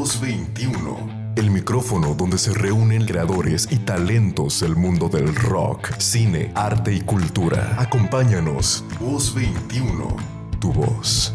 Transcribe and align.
Voz 0.00 0.18
21. 0.18 1.34
El 1.36 1.50
micrófono 1.50 2.14
donde 2.14 2.38
se 2.38 2.54
reúnen 2.54 3.04
creadores 3.04 3.68
y 3.70 3.76
talentos 3.76 4.60
del 4.60 4.74
mundo 4.74 5.10
del 5.10 5.34
rock, 5.36 5.90
cine, 5.98 6.52
arte 6.54 6.94
y 6.94 7.02
cultura. 7.02 7.76
Acompáñanos. 7.76 8.82
Voz 8.98 9.34
21. 9.34 10.16
Tu 10.58 10.72
voz. 10.72 11.34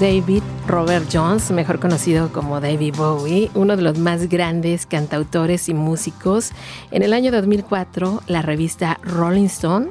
David 0.00 0.42
Robert 0.66 1.04
Jones, 1.12 1.50
mejor 1.50 1.78
conocido 1.78 2.32
como 2.32 2.58
David 2.58 2.94
Bowie, 2.96 3.50
uno 3.54 3.76
de 3.76 3.82
los 3.82 3.98
más 3.98 4.30
grandes 4.30 4.86
cantautores 4.86 5.68
y 5.68 5.74
músicos. 5.74 6.52
En 6.90 7.02
el 7.02 7.12
año 7.12 7.30
2004, 7.30 8.22
la 8.26 8.40
revista 8.40 8.98
Rolling 9.02 9.44
Stone 9.44 9.88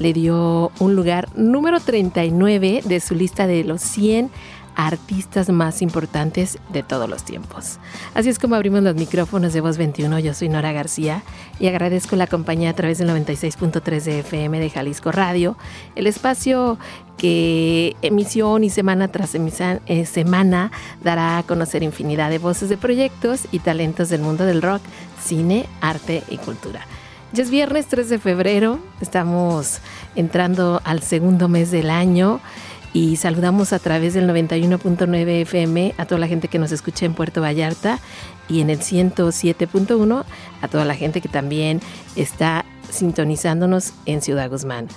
le 0.00 0.12
dio 0.12 0.72
un 0.80 0.96
lugar 0.96 1.28
número 1.36 1.78
39 1.78 2.82
de 2.84 2.98
su 2.98 3.14
lista 3.14 3.46
de 3.46 3.62
los 3.62 3.80
100 3.82 4.32
artistas 4.76 5.48
más 5.50 5.82
importantes 5.82 6.58
de 6.72 6.82
todos 6.82 7.08
los 7.08 7.24
tiempos. 7.24 7.78
Así 8.14 8.28
es 8.28 8.38
como 8.38 8.54
abrimos 8.54 8.82
los 8.82 8.94
micrófonos 8.94 9.52
de 9.52 9.60
Voz 9.60 9.76
21. 9.76 10.18
Yo 10.18 10.34
soy 10.34 10.48
Nora 10.48 10.72
García 10.72 11.22
y 11.58 11.66
agradezco 11.66 12.16
la 12.16 12.26
compañía 12.26 12.70
a 12.70 12.74
través 12.74 12.98
del 12.98 13.08
96.3 13.10 14.02
de 14.02 14.18
FM 14.20 14.60
de 14.60 14.70
Jalisco 14.70 15.12
Radio, 15.12 15.56
el 15.94 16.06
espacio 16.06 16.78
que 17.16 17.96
emisión 18.02 18.64
y 18.64 18.70
semana 18.70 19.08
tras 19.08 19.34
eh, 19.34 20.06
semana 20.06 20.72
dará 21.02 21.38
a 21.38 21.42
conocer 21.42 21.82
infinidad 21.82 22.30
de 22.30 22.38
voces 22.38 22.68
de 22.68 22.76
proyectos 22.76 23.46
y 23.52 23.60
talentos 23.60 24.08
del 24.08 24.22
mundo 24.22 24.44
del 24.44 24.62
rock, 24.62 24.82
cine, 25.22 25.66
arte 25.80 26.22
y 26.28 26.38
cultura. 26.38 26.86
Ya 27.32 27.42
es 27.42 27.50
viernes 27.50 27.86
3 27.86 28.10
de 28.10 28.18
febrero, 28.18 28.78
estamos 29.00 29.78
entrando 30.16 30.82
al 30.84 31.02
segundo 31.02 31.48
mes 31.48 31.70
del 31.70 31.88
año 31.88 32.40
y 32.92 33.16
saludamos 33.16 33.72
a 33.72 33.78
través 33.78 34.14
del 34.14 34.28
91.9 34.28 35.42
FM 35.42 35.94
a 35.96 36.04
toda 36.04 36.18
la 36.18 36.28
gente 36.28 36.48
que 36.48 36.58
nos 36.58 36.72
escucha 36.72 37.06
en 37.06 37.14
Puerto 37.14 37.40
Vallarta 37.40 37.98
y 38.48 38.60
en 38.60 38.70
el 38.70 38.80
107.1 38.80 40.24
a 40.60 40.68
toda 40.68 40.84
la 40.84 40.94
gente 40.94 41.20
que 41.20 41.28
también 41.28 41.80
está 42.16 42.64
sintonizándonos 42.90 43.94
en 44.04 44.20
Ciudad 44.20 44.50
Guzmán. 44.50 44.88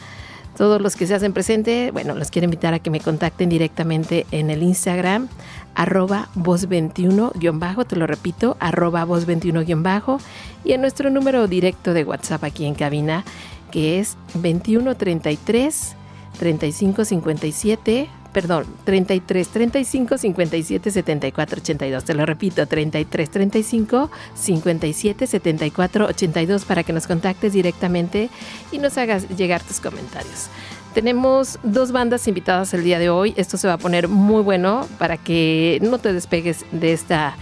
Todos 0.57 0.81
los 0.81 0.95
que 0.95 1.05
se 1.05 1.13
hacen 1.13 1.33
presente, 1.33 1.91
bueno, 1.91 2.15
los 2.15 2.31
quiero 2.31 2.45
invitar 2.45 2.73
a 2.73 2.79
que 2.79 2.89
me 2.89 3.01
contacten 3.01 3.49
directamente 3.49 4.25
en 4.31 4.49
el 4.49 4.63
Instagram, 4.63 5.27
arroba 5.73 6.29
voz21-bajo, 6.35 7.83
te 7.83 7.97
lo 7.97 8.07
repito, 8.07 8.55
arroba 8.61 9.05
voz21-bajo, 9.05 10.19
y 10.63 10.71
en 10.71 10.79
nuestro 10.79 11.09
número 11.09 11.47
directo 11.47 11.93
de 11.93 12.05
WhatsApp 12.05 12.45
aquí 12.45 12.65
en 12.65 12.75
cabina, 12.75 13.25
que 13.69 13.99
es 13.99 14.15
2133 14.35 15.97
3557, 16.35 18.09
perdón, 18.33 18.65
33 18.83 19.47
35 19.47 20.17
57 20.17 20.91
74 20.91 21.61
82. 21.61 22.03
Te 22.03 22.13
lo 22.13 22.25
repito, 22.25 22.67
33 22.67 23.29
35 23.29 24.11
57 24.33 25.27
74 25.27 26.05
82 26.07 26.65
para 26.65 26.83
que 26.83 26.93
nos 26.93 27.07
contactes 27.07 27.53
directamente 27.53 28.29
y 28.71 28.77
nos 28.77 28.97
hagas 28.97 29.29
llegar 29.29 29.63
tus 29.63 29.79
comentarios. 29.79 30.49
Tenemos 30.93 31.59
dos 31.63 31.91
bandas 31.91 32.25
invitadas 32.27 32.73
el 32.73 32.85
día 32.85 32.99
de 32.99 33.09
hoy. 33.09 33.33
Esto 33.35 33.57
se 33.57 33.67
va 33.67 33.73
a 33.73 33.77
poner 33.77 34.07
muy 34.07 34.41
bueno 34.41 34.87
para 34.97 35.17
que 35.17 35.79
no 35.81 35.97
te 35.97 36.13
despegues 36.13 36.65
de 36.71 36.93
esta 36.93 37.35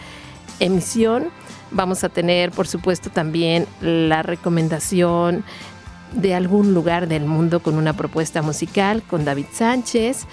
emisión. 0.59 1.29
Vamos 1.69 2.03
a 2.03 2.09
tener, 2.09 2.51
por 2.51 2.67
supuesto, 2.67 3.09
también 3.09 3.67
la 3.79 4.23
recomendación 4.23 5.43
de 6.13 6.35
algún 6.35 6.73
lugar 6.73 7.07
del 7.07 7.25
mundo 7.25 7.61
con 7.61 7.75
una 7.75 7.93
propuesta 7.93 8.41
musical 8.41 9.03
con 9.03 9.25
David 9.25 9.47
Sánchez 9.51 10.25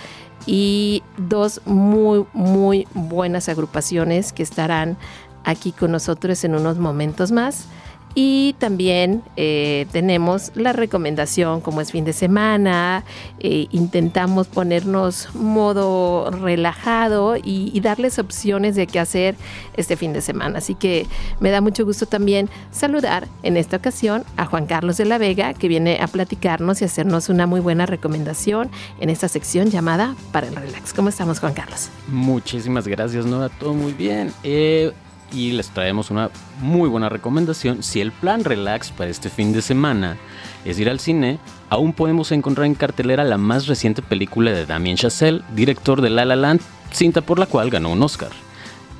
y 0.46 1.02
dos 1.16 1.60
muy, 1.64 2.26
muy 2.32 2.86
buenas 2.94 3.48
agrupaciones 3.48 4.32
que 4.32 4.42
estarán 4.42 4.96
aquí 5.44 5.72
con 5.72 5.92
nosotros 5.92 6.44
en 6.44 6.54
unos 6.54 6.78
momentos 6.78 7.32
más. 7.32 7.66
Y 8.14 8.54
también 8.58 9.22
eh, 9.36 9.86
tenemos 9.92 10.50
la 10.56 10.72
recomendación, 10.72 11.60
como 11.60 11.80
es 11.80 11.92
fin 11.92 12.04
de 12.04 12.12
semana, 12.12 13.04
eh, 13.38 13.68
intentamos 13.70 14.48
ponernos 14.48 15.32
modo 15.34 16.30
relajado 16.30 17.36
y, 17.36 17.80
darles 17.80 18.18
opciones 18.18 18.76
de 18.76 18.86
qué 18.86 19.00
hacer 19.00 19.36
este 19.74 19.96
fin 19.96 20.12
de 20.12 20.20
semana. 20.20 20.58
Así 20.58 20.74
que 20.74 21.06
me 21.40 21.50
da 21.50 21.62
mucho 21.62 21.86
gusto 21.86 22.04
también 22.04 22.50
saludar 22.70 23.26
en 23.42 23.56
esta 23.56 23.78
ocasión 23.78 24.22
a 24.36 24.44
Juan 24.44 24.66
Carlos 24.66 24.98
de 24.98 25.06
la 25.06 25.16
Vega, 25.16 25.54
que 25.54 25.66
viene 25.66 25.98
a 26.02 26.06
platicarnos 26.06 26.82
y 26.82 26.84
hacernos 26.84 27.30
una 27.30 27.46
muy 27.46 27.60
buena 27.60 27.86
recomendación 27.86 28.70
en 29.00 29.08
esta 29.08 29.28
sección 29.28 29.70
llamada 29.70 30.14
Para 30.30 30.48
el 30.48 30.56
Relax. 30.56 30.92
¿Cómo 30.92 31.08
estamos, 31.08 31.40
Juan 31.40 31.54
Carlos? 31.54 31.88
Muchísimas 32.08 32.86
gracias, 32.86 33.24
Nora. 33.24 33.48
Todo 33.48 33.72
muy 33.72 33.94
bien. 33.94 34.30
Eh, 34.42 34.92
y 35.32 35.52
les 35.52 35.70
traemos 35.70 36.10
una 36.10 36.30
muy 36.60 36.88
buena 36.88 37.08
recomendación. 37.08 37.82
Si 37.82 38.00
el 38.00 38.12
plan 38.12 38.44
relax 38.44 38.90
para 38.90 39.10
este 39.10 39.30
fin 39.30 39.52
de 39.52 39.62
semana 39.62 40.16
es 40.64 40.78
ir 40.78 40.88
al 40.88 41.00
cine, 41.00 41.38
aún 41.68 41.92
podemos 41.92 42.32
encontrar 42.32 42.66
en 42.66 42.74
cartelera 42.74 43.24
la 43.24 43.38
más 43.38 43.66
reciente 43.66 44.02
película 44.02 44.52
de 44.52 44.66
Damien 44.66 44.96
Chazelle, 44.96 45.42
director 45.54 46.00
de 46.00 46.10
La 46.10 46.24
La 46.24 46.36
Land, 46.36 46.60
cinta 46.92 47.20
por 47.20 47.38
la 47.38 47.46
cual 47.46 47.70
ganó 47.70 47.90
un 47.90 48.02
Oscar. 48.02 48.30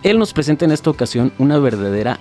Él 0.03 0.19
nos 0.19 0.33
presenta 0.33 0.65
en 0.65 0.73
esta 0.73 0.91
ocasión 0.91 1.33
una 1.39 1.59
verdadera 1.59 2.19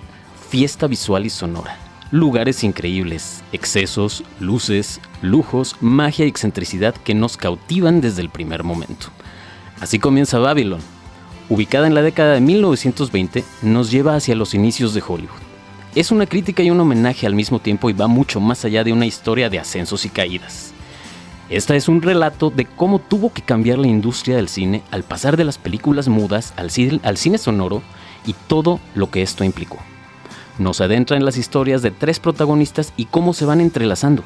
fiesta 0.48 0.86
visual 0.86 1.24
y 1.24 1.30
sonora. 1.30 1.78
Lugares 2.10 2.64
increíbles, 2.64 3.42
excesos, 3.52 4.24
luces, 4.40 5.00
lujos, 5.22 5.76
magia 5.80 6.26
y 6.26 6.28
excentricidad 6.28 6.94
que 6.94 7.14
nos 7.14 7.36
cautivan 7.36 8.00
desde 8.00 8.20
el 8.20 8.30
primer 8.30 8.64
momento. 8.64 9.06
Así 9.80 9.98
comienza 9.98 10.38
Babylon, 10.38 10.80
ubicada 11.50 11.86
en 11.86 11.94
la 11.94 12.02
década 12.02 12.34
de 12.34 12.40
1920, 12.40 13.44
nos 13.62 13.90
lleva 13.90 14.14
hacia 14.14 14.36
los 14.36 14.54
inicios 14.54 14.94
de 14.94 15.02
Hollywood. 15.06 15.40
Es 15.94 16.12
una 16.12 16.26
crítica 16.26 16.62
y 16.62 16.70
un 16.70 16.80
homenaje 16.80 17.26
al 17.26 17.34
mismo 17.34 17.58
tiempo 17.58 17.90
y 17.90 17.92
va 17.92 18.06
mucho 18.06 18.40
más 18.40 18.64
allá 18.64 18.84
de 18.84 18.92
una 18.92 19.06
historia 19.06 19.50
de 19.50 19.58
ascensos 19.58 20.06
y 20.06 20.08
caídas. 20.08 20.72
Esta 21.50 21.74
es 21.74 21.88
un 21.88 22.00
relato 22.00 22.50
de 22.50 22.64
cómo 22.64 23.00
tuvo 23.00 23.32
que 23.32 23.42
cambiar 23.42 23.78
la 23.78 23.88
industria 23.88 24.36
del 24.36 24.48
cine 24.48 24.84
al 24.92 25.02
pasar 25.02 25.36
de 25.36 25.42
las 25.42 25.58
películas 25.58 26.06
mudas 26.06 26.54
al 26.56 26.70
cine, 26.70 27.38
sonoro 27.38 27.82
y 28.24 28.34
todo 28.46 28.78
lo 28.94 29.10
que 29.10 29.22
esto 29.22 29.42
implicó. 29.42 29.78
Nos 30.60 30.80
adentra 30.80 31.16
en 31.16 31.24
las 31.24 31.36
historias 31.36 31.82
de 31.82 31.90
tres 31.90 32.20
protagonistas 32.20 32.92
y 32.96 33.06
cómo 33.06 33.34
se 33.34 33.46
van 33.46 33.60
entrelazando. 33.60 34.22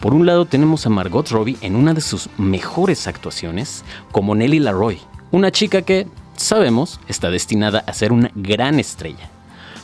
Por 0.00 0.14
un 0.14 0.26
lado 0.26 0.46
tenemos 0.46 0.84
a 0.84 0.90
Margot 0.90 1.28
Robbie 1.28 1.58
en 1.60 1.76
una 1.76 1.94
de 1.94 2.00
sus 2.00 2.28
mejores 2.38 3.06
actuaciones 3.06 3.84
como 4.10 4.34
Nellie 4.34 4.58
Laroy, 4.58 4.98
una 5.30 5.52
chica 5.52 5.82
que, 5.82 6.08
sabemos, 6.38 7.00
está 7.08 7.30
destinada 7.30 7.84
a 7.86 7.92
ser 7.92 8.12
una 8.12 8.30
gran 8.34 8.80
estrella. 8.80 9.30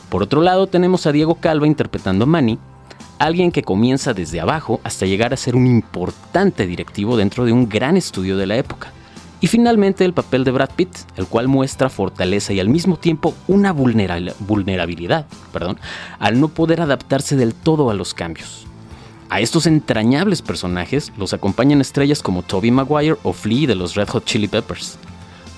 Por 0.09 0.23
otro 0.23 0.41
lado, 0.41 0.67
tenemos 0.67 1.05
a 1.05 1.11
Diego 1.11 1.35
Calva 1.35 1.67
interpretando 1.67 2.23
a 2.23 2.27
Manny, 2.27 2.59
alguien 3.19 3.51
que 3.51 3.63
comienza 3.63 4.13
desde 4.13 4.39
abajo 4.39 4.79
hasta 4.83 5.05
llegar 5.05 5.33
a 5.33 5.37
ser 5.37 5.55
un 5.55 5.67
importante 5.67 6.67
directivo 6.67 7.17
dentro 7.17 7.45
de 7.45 7.51
un 7.51 7.69
gran 7.69 7.97
estudio 7.97 8.37
de 8.37 8.47
la 8.47 8.57
época. 8.57 8.91
Y 9.41 9.47
finalmente 9.47 10.05
el 10.05 10.13
papel 10.13 10.43
de 10.43 10.51
Brad 10.51 10.71
Pitt, 10.75 10.95
el 11.17 11.27
cual 11.27 11.47
muestra 11.47 11.89
fortaleza 11.89 12.53
y 12.53 12.59
al 12.59 12.69
mismo 12.69 12.97
tiempo 12.97 13.35
una 13.47 13.73
vulnerabilidad, 13.73 15.25
perdón, 15.51 15.77
al 16.19 16.39
no 16.39 16.47
poder 16.47 16.81
adaptarse 16.81 17.35
del 17.35 17.53
todo 17.53 17.89
a 17.89 17.93
los 17.93 18.13
cambios. 18.13 18.65
A 19.29 19.41
estos 19.41 19.65
entrañables 19.65 20.41
personajes 20.41 21.11
los 21.17 21.33
acompañan 21.33 21.81
estrellas 21.81 22.21
como 22.21 22.43
Tobey 22.43 22.71
Maguire 22.71 23.17
o 23.23 23.33
Flea 23.33 23.67
de 23.67 23.75
los 23.75 23.95
Red 23.95 24.09
Hot 24.09 24.25
Chili 24.25 24.47
Peppers, 24.47 24.97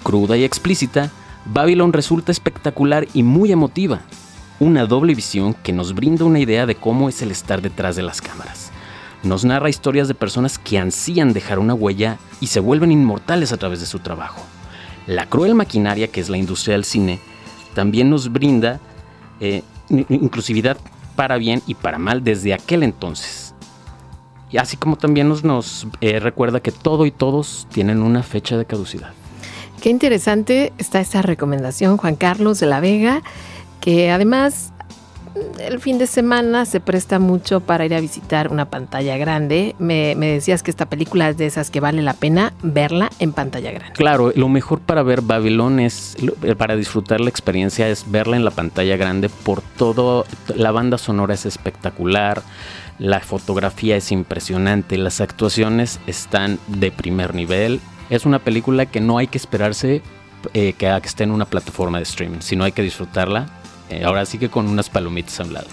cruda 0.07 0.37
y 0.37 0.45
explícita, 0.45 1.11
Babylon 1.43 1.91
resulta 1.91 2.31
espectacular 2.31 3.09
y 3.13 3.23
muy 3.23 3.51
emotiva. 3.51 3.99
Una 4.57 4.85
doble 4.85 5.13
visión 5.13 5.53
que 5.53 5.73
nos 5.73 5.93
brinda 5.93 6.23
una 6.23 6.39
idea 6.39 6.65
de 6.65 6.75
cómo 6.75 7.09
es 7.09 7.21
el 7.21 7.29
estar 7.29 7.61
detrás 7.61 7.97
de 7.97 8.03
las 8.03 8.21
cámaras. 8.21 8.71
Nos 9.23 9.43
narra 9.43 9.69
historias 9.69 10.07
de 10.07 10.13
personas 10.13 10.59
que 10.59 10.79
ansían 10.79 11.33
dejar 11.33 11.59
una 11.59 11.73
huella 11.73 12.19
y 12.39 12.47
se 12.47 12.61
vuelven 12.61 12.93
inmortales 12.93 13.51
a 13.51 13.57
través 13.57 13.81
de 13.81 13.85
su 13.85 13.99
trabajo. 13.99 14.41
La 15.07 15.25
cruel 15.25 15.55
maquinaria 15.55 16.07
que 16.07 16.21
es 16.21 16.29
la 16.29 16.37
industria 16.37 16.75
del 16.75 16.85
cine 16.85 17.19
también 17.73 18.09
nos 18.09 18.31
brinda 18.31 18.79
eh, 19.41 19.61
inclusividad 19.89 20.77
para 21.17 21.35
bien 21.35 21.61
y 21.67 21.73
para 21.73 21.97
mal 21.97 22.23
desde 22.23 22.53
aquel 22.53 22.83
entonces. 22.83 23.53
Y 24.51 24.55
así 24.55 24.77
como 24.77 24.95
también 24.95 25.27
nos, 25.27 25.85
eh, 25.99 26.21
recuerda 26.21 26.61
que 26.61 26.71
todo 26.71 27.05
y 27.05 27.11
todos 27.11 27.67
tienen 27.73 28.01
una 28.01 28.23
fecha 28.23 28.57
de 28.57 28.63
caducidad. 28.63 29.11
Qué 29.81 29.89
interesante 29.89 30.74
está 30.77 31.00
esta 31.00 31.22
recomendación, 31.22 31.98
Juan 31.98 32.15
Carlos 32.15 32.60
de 32.60 32.65
la 32.65 32.79
Vega, 32.79 33.22
que 33.79 34.10
además 34.10 34.74
el 35.60 35.79
fin 35.79 35.98
de 35.98 36.07
semana 36.07 36.65
se 36.65 36.79
presta 36.79 37.19
mucho 37.19 37.60
para 37.60 37.86
ir 37.86 37.93
a 37.93 38.00
visitar 38.00 38.51
una 38.51 38.65
pantalla 38.65 39.17
grande. 39.17 39.75
Me, 39.79 40.15
decías 40.15 40.63
que 40.63 40.72
esta 40.72 40.88
película 40.88 41.29
es 41.29 41.38
de 41.38 41.46
esas 41.46 41.69
que 41.69 41.79
vale 41.79 42.01
la 42.01 42.13
pena 42.13 42.53
verla 42.63 43.12
en 43.19 43.34
pantalla 43.34 43.72
grande. 43.72 43.93
Claro, 43.93 44.31
lo 44.36 44.50
mejor 44.50 44.79
para 44.79 45.03
ver 45.03 45.22
Babylon 45.22 45.79
es, 45.79 46.17
para 46.57 46.75
disfrutar 46.75 47.22
la 47.22 47.29
experiencia, 47.29 47.88
es 47.88 48.10
verla 48.10 48.36
en 48.36 48.46
la 48.46 48.51
pantalla 48.51 48.98
grande 48.98 49.29
por 49.29 49.62
todo. 49.62 50.25
La 50.55 50.72
banda 50.72 50.98
sonora 50.98 51.34
es 51.34 51.46
espectacular, 51.46 52.41
la 53.00 53.19
fotografía 53.19 53.96
es 53.96 54.12
impresionante, 54.12 54.98
las 54.98 55.22
actuaciones 55.22 56.00
están 56.07 56.60
de 56.67 56.91
primer 56.91 57.36
nivel 57.36 57.79
es 58.09 58.25
una 58.25 58.39
película 58.39 58.85
que 58.85 59.01
no 59.01 59.17
hay 59.17 59.27
que 59.27 59.37
esperarse 59.37 60.01
eh, 60.53 60.73
que, 60.73 60.87
esté 61.03 61.23
en 61.23 61.31
una 61.31 61.45
plataforma 61.45 61.97
de 61.97 62.03
streaming, 62.03 62.39
sino 62.39 62.63
hay 62.63 62.71
que 62.71 62.81
disfrutarla. 62.81 63.47
Eh, 63.89 64.03
ahora 64.03 64.25
sí 64.25 64.37
que 64.37 64.49
con 64.49 64.67
unas 64.67 64.89
palomitas 64.89 65.39
a 65.39 65.43
un 65.43 65.53
lado. 65.53 65.67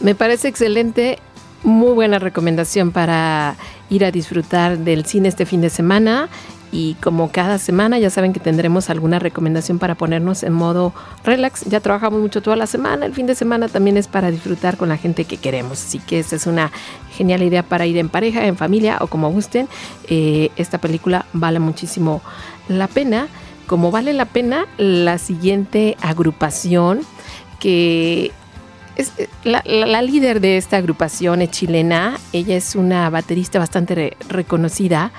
Me 0.00 0.14
parece 0.14 0.48
excelente, 0.48 1.18
muy 1.62 1.92
buena 1.92 2.18
recomendación 2.18 2.92
para 2.92 3.56
ir 3.90 4.04
a 4.04 4.10
disfrutar 4.10 4.78
del 4.78 5.06
cine 5.06 5.28
este 5.28 5.46
fin 5.46 5.60
de 5.60 5.70
semana 5.70 6.28
y 6.70 6.94
como 6.94 7.30
cada 7.30 7.58
semana 7.58 7.98
ya 7.98 8.10
saben 8.10 8.32
que 8.32 8.40
tendremos 8.40 8.90
alguna 8.90 9.18
recomendación 9.18 9.78
para 9.78 9.94
ponernos 9.94 10.42
en 10.42 10.52
modo 10.52 10.92
relax. 11.24 11.64
Ya 11.66 11.80
trabajamos 11.80 12.20
mucho 12.20 12.42
toda 12.42 12.56
la 12.56 12.66
semana, 12.66 13.06
el 13.06 13.14
fin 13.14 13.26
de 13.26 13.34
semana 13.34 13.68
también 13.68 13.96
es 13.96 14.08
para 14.08 14.30
disfrutar 14.30 14.76
con 14.76 14.88
la 14.88 14.96
gente 14.96 15.24
que 15.24 15.36
queremos. 15.36 15.84
Así 15.84 15.98
que 15.98 16.18
esta 16.18 16.36
es 16.36 16.46
una 16.46 16.70
genial 17.12 17.42
idea 17.42 17.62
para 17.62 17.86
ir 17.86 17.96
en 17.98 18.08
pareja, 18.08 18.46
en 18.46 18.56
familia 18.56 18.98
o 19.00 19.06
como 19.06 19.30
gusten. 19.30 19.68
Eh, 20.08 20.50
esta 20.56 20.78
película 20.78 21.26
vale 21.32 21.58
muchísimo 21.58 22.22
la 22.68 22.88
pena. 22.88 23.28
Como 23.66 23.90
vale 23.90 24.14
la 24.14 24.24
pena 24.24 24.66
la 24.78 25.18
siguiente 25.18 25.96
agrupación 26.00 27.00
que 27.60 28.32
es, 28.96 29.12
eh, 29.18 29.28
la, 29.44 30.02
líder 30.02 30.40
de 30.40 30.56
esta 30.56 30.76
agrupación 30.76 31.42
es 31.42 31.50
chilena, 31.50 32.18
ella 32.32 32.56
es 32.56 32.74
una 32.74 33.08
baterista 33.10 33.58
bastante 33.58 34.16
reconocida 34.28 35.12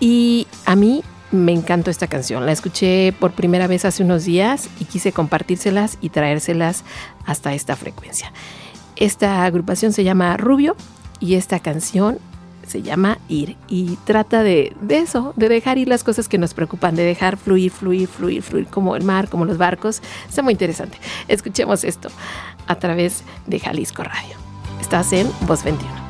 y 0.00 0.46
a 0.66 0.76
mí 0.76 1.02
me 1.30 1.52
encantó 1.52 1.90
esta 1.90 2.06
canción. 2.06 2.46
La 2.46 2.52
escuché 2.52 3.12
por 3.12 3.32
primera 3.32 3.66
vez 3.66 3.84
hace 3.84 4.02
unos 4.02 4.24
días 4.24 4.68
y 4.80 4.84
quise 4.84 5.12
compartírselas 5.12 5.98
y 6.00 6.10
traérselas 6.10 6.84
hasta 7.26 7.54
esta 7.54 7.76
frecuencia. 7.76 8.32
Esta 8.96 9.44
agrupación 9.44 9.92
se 9.92 10.04
llama 10.04 10.36
Rubio 10.36 10.76
y 11.20 11.34
esta 11.34 11.58
canción 11.58 12.18
se 12.66 12.82
llama 12.82 13.18
Ir 13.28 13.56
y 13.68 13.96
trata 14.04 14.42
de, 14.42 14.74
de, 14.80 14.98
eso, 14.98 15.34
de 15.36 15.48
dejar 15.48 15.78
ir 15.78 15.88
las 15.88 16.04
cosas 16.04 16.28
que 16.28 16.38
nos 16.38 16.54
preocupan, 16.54 16.96
de 16.96 17.04
dejar 17.04 17.36
fluir, 17.36 17.70
fluir, 17.70 18.08
fluir, 18.08 18.42
fluir 18.42 18.66
como 18.68 18.96
el 18.96 19.04
mar, 19.04 19.28
como 19.28 19.44
los 19.44 19.58
barcos. 19.58 20.00
Está 20.28 20.42
muy 20.42 20.52
interesante. 20.52 20.98
Escuchemos 21.28 21.84
esto 21.84 22.08
a 22.66 22.76
través 22.76 23.22
de 23.46 23.58
Jalisco 23.60 24.02
Radio. 24.02 24.36
Estás 24.80 25.12
en 25.12 25.28
Voz 25.46 25.64
21. 25.64 26.03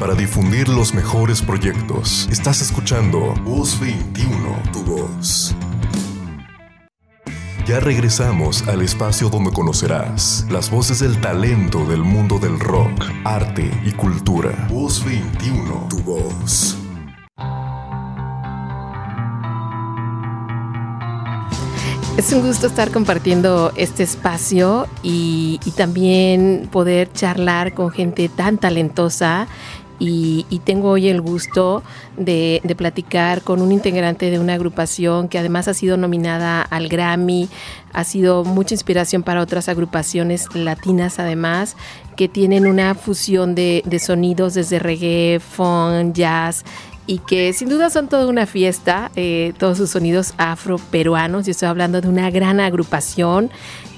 Para 0.00 0.16
difundir 0.16 0.68
los 0.68 0.92
mejores 0.92 1.42
proyectos. 1.42 2.28
Estás 2.28 2.60
escuchando 2.60 3.34
Voz 3.44 3.78
21, 3.78 4.62
tu 4.72 4.82
voz. 4.82 5.54
Ya 7.64 7.78
regresamos 7.78 8.66
al 8.66 8.82
espacio 8.82 9.28
donde 9.28 9.52
conocerás 9.52 10.44
las 10.50 10.70
voces 10.70 10.98
del 10.98 11.20
talento 11.20 11.84
del 11.84 12.02
mundo 12.02 12.40
del 12.40 12.58
rock, 12.58 13.04
arte 13.22 13.70
y 13.84 13.92
cultura. 13.92 14.66
Voz 14.68 15.04
21, 15.04 15.86
tu 15.88 15.98
voz. 15.98 16.77
Es 22.18 22.32
un 22.32 22.44
gusto 22.44 22.66
estar 22.66 22.90
compartiendo 22.90 23.72
este 23.76 24.02
espacio 24.02 24.88
y, 25.04 25.60
también 25.76 26.68
poder 26.72 27.12
charlar 27.12 27.74
con 27.74 27.90
gente 27.90 28.28
tan 28.28 28.58
talentosa. 28.58 29.46
Y, 30.00 30.44
tengo 30.64 30.90
hoy 30.90 31.06
el 31.08 31.20
gusto 31.20 31.84
de, 32.16 32.60
de, 32.64 32.74
platicar 32.74 33.42
con 33.42 33.62
un 33.62 33.70
integrante 33.70 34.32
de 34.32 34.40
una 34.40 34.54
agrupación 34.54 35.28
que 35.28 35.38
además 35.38 35.68
ha 35.68 35.74
sido 35.74 35.96
nominada 35.96 36.60
al 36.60 36.88
Grammy, 36.88 37.48
ha 37.92 38.02
sido 38.02 38.42
mucha 38.42 38.74
inspiración 38.74 39.22
para 39.22 39.40
otras 39.40 39.68
agrupaciones 39.68 40.52
latinas 40.56 41.20
además, 41.20 41.76
que 42.16 42.28
tienen 42.28 42.66
una 42.66 42.96
fusión 42.96 43.54
de, 43.54 43.84
de 43.86 44.00
sonidos 44.00 44.54
desde 44.54 44.80
reggae, 44.80 45.38
funk, 45.38 46.14
jazz 46.14 46.64
y 47.08 47.20
que 47.20 47.54
sin 47.54 47.70
duda 47.70 47.88
son 47.88 48.06
toda 48.06 48.26
una 48.26 48.44
fiesta, 48.44 49.10
eh, 49.16 49.54
todos 49.56 49.78
sus 49.78 49.90
sonidos 49.90 50.34
afro-peruanos. 50.36 51.46
Yo 51.46 51.52
estoy 51.52 51.66
hablando 51.66 52.02
de 52.02 52.08
una 52.08 52.30
gran 52.30 52.60
agrupación 52.60 53.50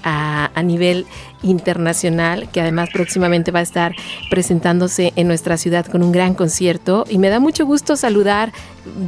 a, 0.05 0.51
a, 0.55 0.63
nivel 0.63 1.07
internacional 1.43 2.49
que 2.51 2.61
además 2.61 2.89
próximamente 2.93 3.51
va 3.51 3.59
a 3.59 3.63
estar 3.63 3.97
presentándose 4.31 5.13
en 5.17 5.27
nuestra 5.27 5.57
ciudad 5.57 5.87
con 5.87 6.05
un 6.05 6.13
gran 6.13 6.35
concierto. 6.35 7.05
Y 7.11 7.19
me 7.19 7.31
da 7.31 7.41
mucho 7.41 7.67
gusto 7.67 7.97
saludar 7.97 8.53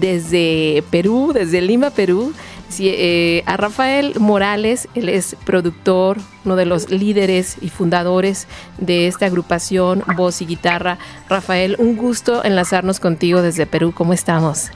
desde 0.00 0.82
Perú, 0.90 1.30
desde 1.32 1.60
Lima, 1.60 1.90
Perú, 1.90 2.34
Eh, 2.80 3.42
a 3.46 3.56
Rafael 3.56 4.14
Morales, 4.18 4.88
él 4.94 5.08
es 5.08 5.36
productor, 5.44 6.16
uno 6.44 6.56
de 6.56 6.64
los 6.64 6.90
líderes 6.90 7.56
y 7.60 7.68
fundadores 7.68 8.46
de 8.78 9.08
esta 9.08 9.26
agrupación 9.26 10.02
Voz 10.16 10.40
y 10.40 10.46
Guitarra. 10.46 10.98
Rafael, 11.28 11.76
un 11.78 11.96
gusto 11.96 12.42
enlazarnos 12.44 13.00
contigo 13.00 13.42
desde 13.42 13.66
Perú. 13.66 13.92
¿Cómo 13.94 14.12
estamos? 14.12 14.70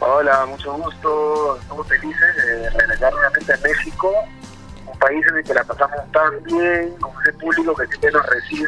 Hola, 0.00 0.46
mucho 0.46 0.74
gusto. 0.74 1.58
Estamos 1.60 1.86
felices 1.88 2.36
de 2.36 2.70
regresar 2.70 3.12
nuevamente 3.12 3.52
a 3.52 3.56
México, 3.58 4.12
un 4.86 4.98
país 4.98 5.24
en 5.30 5.38
el 5.38 5.44
que 5.44 5.54
la 5.54 5.64
pasamos 5.64 6.12
tan 6.12 6.42
bien, 6.44 6.94
con 7.00 7.12
ese 7.22 7.32
público 7.34 7.74
que 7.74 7.86
siempre 7.86 8.12
nos 8.12 8.26
recibe 8.26 8.66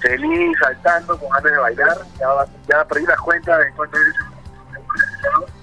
feliz, 0.00 0.58
saltando, 0.60 1.18
con 1.18 1.28
ganas 1.30 1.52
de 1.52 1.58
bailar. 1.58 1.98
Ya, 2.18 2.28
ya 2.68 2.84
perdí 2.84 3.06
la 3.06 3.16
cuenta 3.16 3.58
de 3.58 3.72
cuánto 3.72 3.96
es 3.98 5.57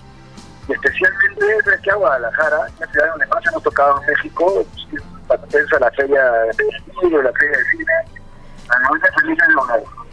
y 0.68 0.74
especialmente 0.74 1.46
desde 1.46 1.92
a 1.92 1.96
Guadalajara, 1.96 2.58
la 2.80 2.88
ciudad 2.88 3.10
donde 3.12 3.28
más 3.28 3.46
hemos 3.48 3.64
tocado 3.64 4.02
en 4.02 4.08
México, 4.08 4.66
pertenece 5.28 5.76
a 5.76 5.80
la 5.80 5.92
feria 5.92 6.24
de 6.24 7.24
la 7.24 7.32
feria 7.34 7.58
de 7.58 7.66
cine, 7.72 7.94
a 8.70 9.20
felices 9.20 9.48
de 9.48 10.06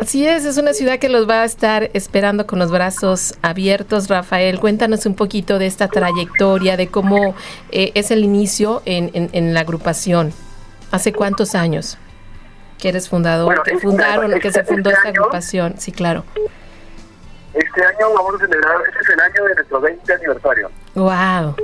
Así 0.00 0.26
es, 0.26 0.44
es 0.44 0.58
una 0.58 0.72
ciudad 0.72 0.98
que 0.98 1.08
los 1.08 1.28
va 1.28 1.42
a 1.42 1.44
estar 1.44 1.90
esperando 1.94 2.48
con 2.48 2.58
los 2.58 2.72
brazos 2.72 3.34
abiertos. 3.42 4.08
Rafael, 4.08 4.58
cuéntanos 4.58 5.06
un 5.06 5.14
poquito 5.14 5.60
de 5.60 5.66
esta 5.66 5.86
trayectoria, 5.86 6.76
de 6.76 6.88
cómo 6.88 7.36
eh, 7.70 7.92
es 7.94 8.10
el 8.10 8.24
inicio 8.24 8.82
en, 8.86 9.12
en, 9.14 9.30
en, 9.32 9.54
la 9.54 9.60
agrupación. 9.60 10.32
¿Hace 10.90 11.12
cuántos 11.12 11.54
años 11.54 11.96
que 12.78 12.88
eres 12.88 13.08
fundador? 13.08 13.46
Bueno, 13.46 13.62
que 13.62 13.78
fundaron, 13.78 14.32
este, 14.32 14.40
que 14.40 14.52
se 14.52 14.64
fundó 14.64 14.90
este 14.90 14.98
esta 14.98 15.08
año, 15.10 15.20
agrupación. 15.20 15.74
Sí, 15.78 15.92
claro. 15.92 16.24
Este 17.54 17.86
año 17.86 18.12
vamos 18.12 18.34
a 18.34 18.38
celebrar, 18.38 18.76
este 18.88 19.00
es 19.00 19.08
el 19.10 19.20
año 19.20 19.44
de 19.44 19.54
nuestro 19.54 19.80
20 19.80 20.12
aniversario. 20.12 20.70
Wow. 20.94 21.56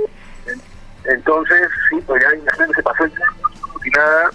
Entonces, 1.03 1.69
sí, 1.89 2.01
pues 2.07 2.23
ya 2.23 2.29
se 2.73 2.83
pasó 2.83 3.03
el 3.03 3.11
tiempo 3.11 3.49
y 3.83 3.89
nada. 3.89 4.29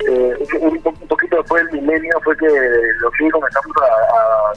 Eh, 0.00 0.46
un, 0.60 0.68
un, 0.68 0.80
un, 0.84 1.08
poquito 1.08 1.36
después 1.36 1.64
del 1.66 1.80
milenio 1.80 2.20
fue 2.24 2.36
que 2.36 2.48
los 2.98 3.12
que 3.12 3.30
comenzamos 3.30 3.76
a, 3.76 3.84
a 3.84 4.52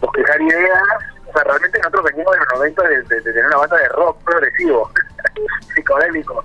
bosquejar 0.00 0.40
ideas. 0.40 0.82
O 1.26 1.32
sea, 1.32 1.42
realmente 1.42 1.78
nosotros 1.78 2.04
venimos 2.04 2.32
de 2.32 2.38
los 2.38 2.48
90 2.54 2.82
de, 2.82 3.02
de, 3.02 3.14
de 3.16 3.32
tener 3.32 3.46
una 3.46 3.56
banda 3.56 3.76
de 3.76 3.88
rock 3.88 4.22
progresivo, 4.22 4.90
psicodélico. 5.74 6.44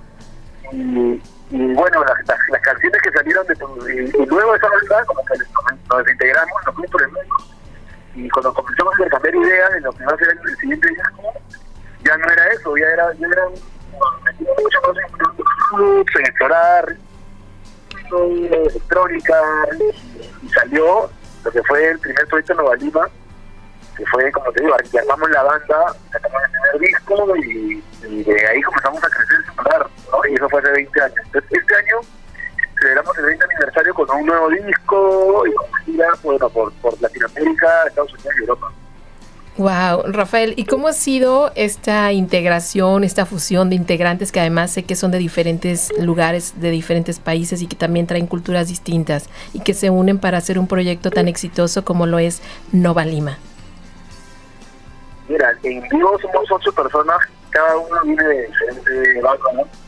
Y, 0.72 1.22
y 1.50 1.74
bueno, 1.74 2.02
las, 2.04 2.26
las, 2.26 2.38
las, 2.48 2.62
canciones 2.62 3.00
que 3.02 3.12
salieron 3.12 3.46
de 3.46 3.54
y, 3.54 4.22
y 4.22 4.26
luego 4.26 4.50
de 4.50 4.58
esa 4.58 4.68
banda, 4.68 5.04
como 5.06 5.24
que 5.26 5.38
nos, 5.38 5.48
nos 5.88 6.04
desintegramos, 6.04 6.52
nos 6.66 6.74
fuimos 6.74 6.90
por 6.90 7.02
el 7.02 7.08
mundo 7.12 7.52
y 8.14 8.28
cuando 8.28 8.52
comenzamos 8.52 8.92
a 8.94 8.96
intercambiar 8.96 9.34
ideas 9.34 9.72
de 9.72 9.80
lo 9.80 9.92
que 9.92 10.04
va 10.04 10.12
a 10.12 10.16
ser 10.18 10.28
el, 10.28 10.56
siguiente 10.56 10.88
disco, 10.88 11.22
ya 12.04 12.16
no 12.16 12.30
era 12.30 12.46
eso, 12.48 12.76
ya 12.76 12.86
era, 12.86 13.12
ya 13.14 13.26
era 13.26 13.48
mucho 13.48 14.80
más 14.82 14.96
en 16.14 16.26
explorar 16.26 16.96
electrónica 18.12 19.34
y 20.42 20.48
salió 20.50 21.10
lo 21.44 21.50
que 21.50 21.62
fue 21.62 21.88
el 21.88 21.98
primer 21.98 22.26
proyecto 22.26 22.54
Nova 22.54 22.76
Lima, 22.76 23.08
que 23.96 24.04
fue, 24.06 24.30
como 24.32 24.52
te 24.52 24.62
digo, 24.62 24.74
armamos 25.00 25.30
la 25.30 25.42
banda, 25.42 25.94
sacamos 26.10 26.42
el 26.44 26.50
primer 26.50 26.80
disco 26.80 27.36
y, 27.36 27.82
de 28.22 28.46
ahí 28.48 28.60
comenzamos 28.62 29.02
a 29.04 29.08
crecer 29.08 29.38
y 29.40 30.10
¿no? 30.10 30.26
Y 30.28 30.34
eso 30.34 30.48
fue 30.48 30.60
hace 30.60 30.70
20 30.72 31.02
años. 31.02 31.16
Entonces, 31.24 31.50
este 31.52 31.76
año 31.76 32.00
celebramos 32.82 33.16
el 33.18 33.24
20 33.26 33.44
aniversario 33.44 33.94
con 33.94 34.10
un 34.10 34.26
nuevo 34.26 34.48
disco 34.50 35.46
y 35.46 35.52
con 35.52 35.66
gira 35.84 36.08
bueno, 36.22 36.48
por, 36.50 36.72
por 36.74 37.00
Latinoamérica, 37.00 37.68
Estados 37.86 38.12
Unidos 38.12 38.34
y 38.36 38.40
Europa. 38.40 38.72
Wow, 39.58 40.04
Rafael, 40.06 40.54
¿y 40.56 40.64
cómo 40.64 40.88
ha 40.88 40.94
sido 40.94 41.52
esta 41.54 42.10
integración, 42.12 43.04
esta 43.04 43.26
fusión 43.26 43.68
de 43.68 43.76
integrantes 43.76 44.32
que 44.32 44.40
además 44.40 44.70
sé 44.70 44.84
que 44.84 44.96
son 44.96 45.10
de 45.10 45.18
diferentes 45.18 45.92
lugares, 46.00 46.58
de 46.58 46.70
diferentes 46.70 47.18
países 47.18 47.60
y 47.60 47.66
que 47.66 47.76
también 47.76 48.06
traen 48.06 48.26
culturas 48.26 48.68
distintas 48.68 49.28
y 49.52 49.60
que 49.60 49.74
se 49.74 49.90
unen 49.90 50.18
para 50.18 50.38
hacer 50.38 50.58
un 50.58 50.66
proyecto 50.66 51.10
tan 51.10 51.28
exitoso 51.28 51.84
como 51.84 52.06
lo 52.06 52.18
es 52.18 52.40
Nova 52.72 53.04
Lima? 53.04 53.36
Mira, 55.28 55.52
en 55.62 55.82
vivo 55.82 56.18
somos 56.20 56.50
ocho 56.50 56.72
personas, 56.72 57.18
cada 57.50 57.76
uno 57.76 58.02
viene 58.04 58.24
de 58.24 58.46
diferente 58.46 59.20
background, 59.22 59.58
¿no? 59.60 59.81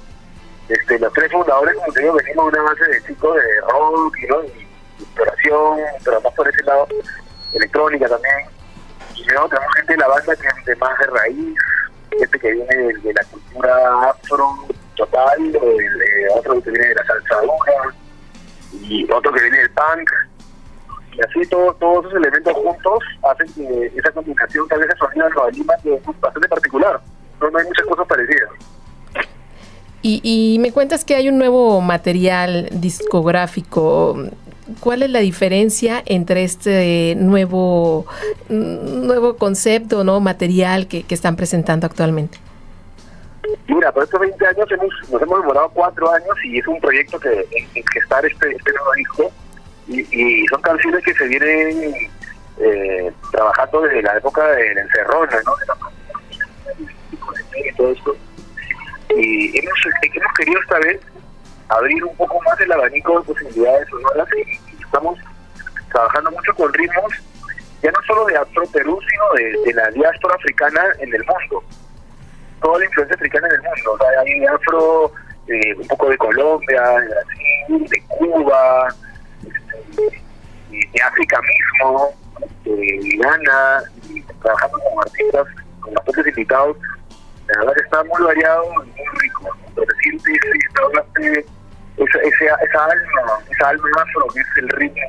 Este, 0.68 0.98
los 0.98 1.12
tres 1.12 1.31
fundadores, 1.31 1.74
como 1.77 1.92
te 1.92 2.00
digo, 2.00 2.14
venimos 2.14 2.53
de 2.53 2.61
una 2.61 2.70
base 2.70 2.85
de 2.87 3.03
chicos 3.05 3.37
de 3.37 3.61
rock 3.70 4.16
¿no? 4.31 4.44
y 4.44 4.66
exploración, 5.03 5.79
pero 6.05 6.20
más 6.22 6.33
por 6.35 6.48
ese 6.48 6.62
lado, 6.64 6.88
electrónica 7.53 8.09
también. 8.09 8.48
Y 9.14 9.24
luego 9.24 9.48
tenemos 9.48 9.74
gente 9.74 9.92
de 9.92 9.98
la 9.98 10.09
banda 10.09 10.37
que 10.37 10.46
es 10.48 10.64
de 10.64 10.77
más 10.77 10.98
de 10.98 11.07
raíz, 11.07 11.59
gente 12.11 12.38
que 12.38 12.53
viene 12.53 12.77
de, 12.77 13.12
la 13.12 13.24
cultura 13.24 14.11
afro 14.11 14.55
total, 14.96 15.61
otro 16.35 16.62
que 16.62 16.70
viene 16.70 16.88
de 16.88 16.94
la 16.94 17.05
salsa 17.05 17.40
dura, 17.42 17.94
y 18.72 19.11
otro 19.11 19.33
que 19.33 19.42
viene 19.42 19.59
del 19.59 19.70
punk. 19.70 20.11
Y 21.12 21.20
así 21.22 21.48
todo, 21.48 21.72
todos 21.74 22.07
esos 22.07 22.18
elementos 22.18 22.55
juntos 22.55 23.05
hacen 23.22 23.53
que 23.55 23.92
esa 23.96 24.11
combinación, 24.12 24.66
tal 24.68 24.81
vez 24.81 24.90
el 24.90 24.98
sonido 24.98 25.27
de 25.27 25.35
Nueva 25.35 25.50
Lima, 25.50 25.74
que 25.83 25.94
es 25.94 26.20
bastante 26.20 26.48
particular. 26.48 27.00
No 27.40 27.59
hay 27.59 27.64
muchas 27.66 27.87
cosas 27.87 28.07
parecidas. 28.07 28.44
Y, 30.07 30.21
y, 30.23 30.59
me 30.59 30.71
cuentas 30.71 31.03
que 31.03 31.14
hay 31.14 31.31
un 31.31 31.38
nuevo 31.38 31.81
material 31.81 32.69
discográfico. 32.73 34.14
¿Cuál 34.81 35.03
es 35.03 35.09
la 35.09 35.21
diferencia 35.21 36.03
entre 36.05 36.45
este 36.45 37.14
nuevo 37.17 38.05
nuevo 38.51 39.38
concepto, 39.38 40.05
no 40.05 40.21
material 40.21 40.88
que, 40.88 41.05
que 41.05 41.14
están 41.14 41.37
presentando 41.37 41.87
actualmente? 41.87 42.37
Mira, 43.67 43.90
por 43.93 44.05
estos 44.05 44.21
20 44.21 44.47
años 44.47 44.71
hemos, 44.73 45.11
nos 45.11 45.23
hemos 45.23 45.40
demorado 45.40 45.71
cuatro 45.73 46.12
años 46.12 46.37
y 46.45 46.59
es 46.59 46.69
un 46.69 46.79
proyecto 46.83 47.19
que 47.19 47.47
en 47.53 47.85
gestar 47.95 48.27
este, 48.27 48.51
este 48.51 48.73
nuevo 48.73 48.93
disco 48.97 49.33
y, 49.88 50.01
y, 50.43 50.47
son 50.49 50.61
canciones 50.61 51.03
que 51.03 51.14
se 51.14 51.29
vienen 51.29 51.95
eh, 52.59 53.11
trabajando 53.33 53.81
desde 53.81 54.03
la 54.03 54.19
época 54.19 54.47
del 54.49 54.77
encerrona, 54.77 55.40
¿no? 55.47 55.57
De 55.57 55.67
la, 55.67 55.77
y 57.71 57.75
todo 57.75 57.90
esto 57.90 58.14
y 59.11 59.59
hemos, 59.59 59.79
querido 60.37 60.61
esta 60.61 60.79
vez 60.79 61.01
abrir 61.69 62.05
un 62.05 62.17
poco 62.17 62.40
más 62.43 62.61
el 62.61 62.73
abanico 62.73 63.21
de 63.21 63.27
posibilidades 63.27 63.88
sonoras 63.88 64.29
y, 64.37 64.75
estamos 64.83 65.19
trabajando 65.90 66.31
mucho 66.31 66.55
con 66.55 66.73
ritmos 66.73 67.12
ya 67.83 67.90
no 67.90 67.99
solo 68.07 68.27
de 68.27 68.37
Afro 68.37 68.64
Perú 68.73 68.99
sino 69.11 69.25
de, 69.35 69.59
de, 69.67 69.75
la 69.75 69.90
diáspora 69.90 70.37
africana 70.37 70.83
en 71.01 71.12
el 71.14 71.25
mundo. 71.25 71.62
Toda 72.62 72.79
la 72.79 72.85
influencia 72.87 73.17
africana 73.17 73.49
en 73.49 73.55
el 73.55 73.62
mundo 73.62 73.93
o 73.93 73.99
sea, 73.99 74.21
hay 74.21 74.45
afro 74.47 75.12
eh, 75.49 75.75
un 75.75 75.87
poco 75.88 76.09
de 76.09 76.17
Colombia 76.17 76.83
de 76.83 77.09
Brasil, 77.09 77.88
de 77.88 78.03
Cuba 78.09 78.95
este, 79.43 80.23
de 80.71 81.03
África 81.03 81.40
mismo 81.43 82.14
de 82.64 83.19
Ghana 83.19 83.83
y 84.09 84.23
trabajando 84.23 84.79
con 84.79 85.03
artistas 85.03 85.47
con 85.81 85.95
bastantes 85.95 86.27
invitados 86.29 86.77
la 87.49 87.59
verdad 87.61 87.75
que 87.75 87.83
está 87.83 88.05
muy 88.05 88.23
variado 88.23 88.65
y 88.65 88.89
muy 88.89 89.19
rico. 89.21 89.57
Pero 89.75 89.87
reciente 89.87 90.33
hablaste 90.85 91.47
esa, 91.97 92.19
esa, 92.19 92.55
esa 92.57 92.85
alma, 92.85 93.39
esa 93.51 93.69
alma 93.69 93.89
afro 94.03 94.27
que 94.33 94.41
es 94.41 94.47
el 94.57 94.69
ritmo 94.71 95.03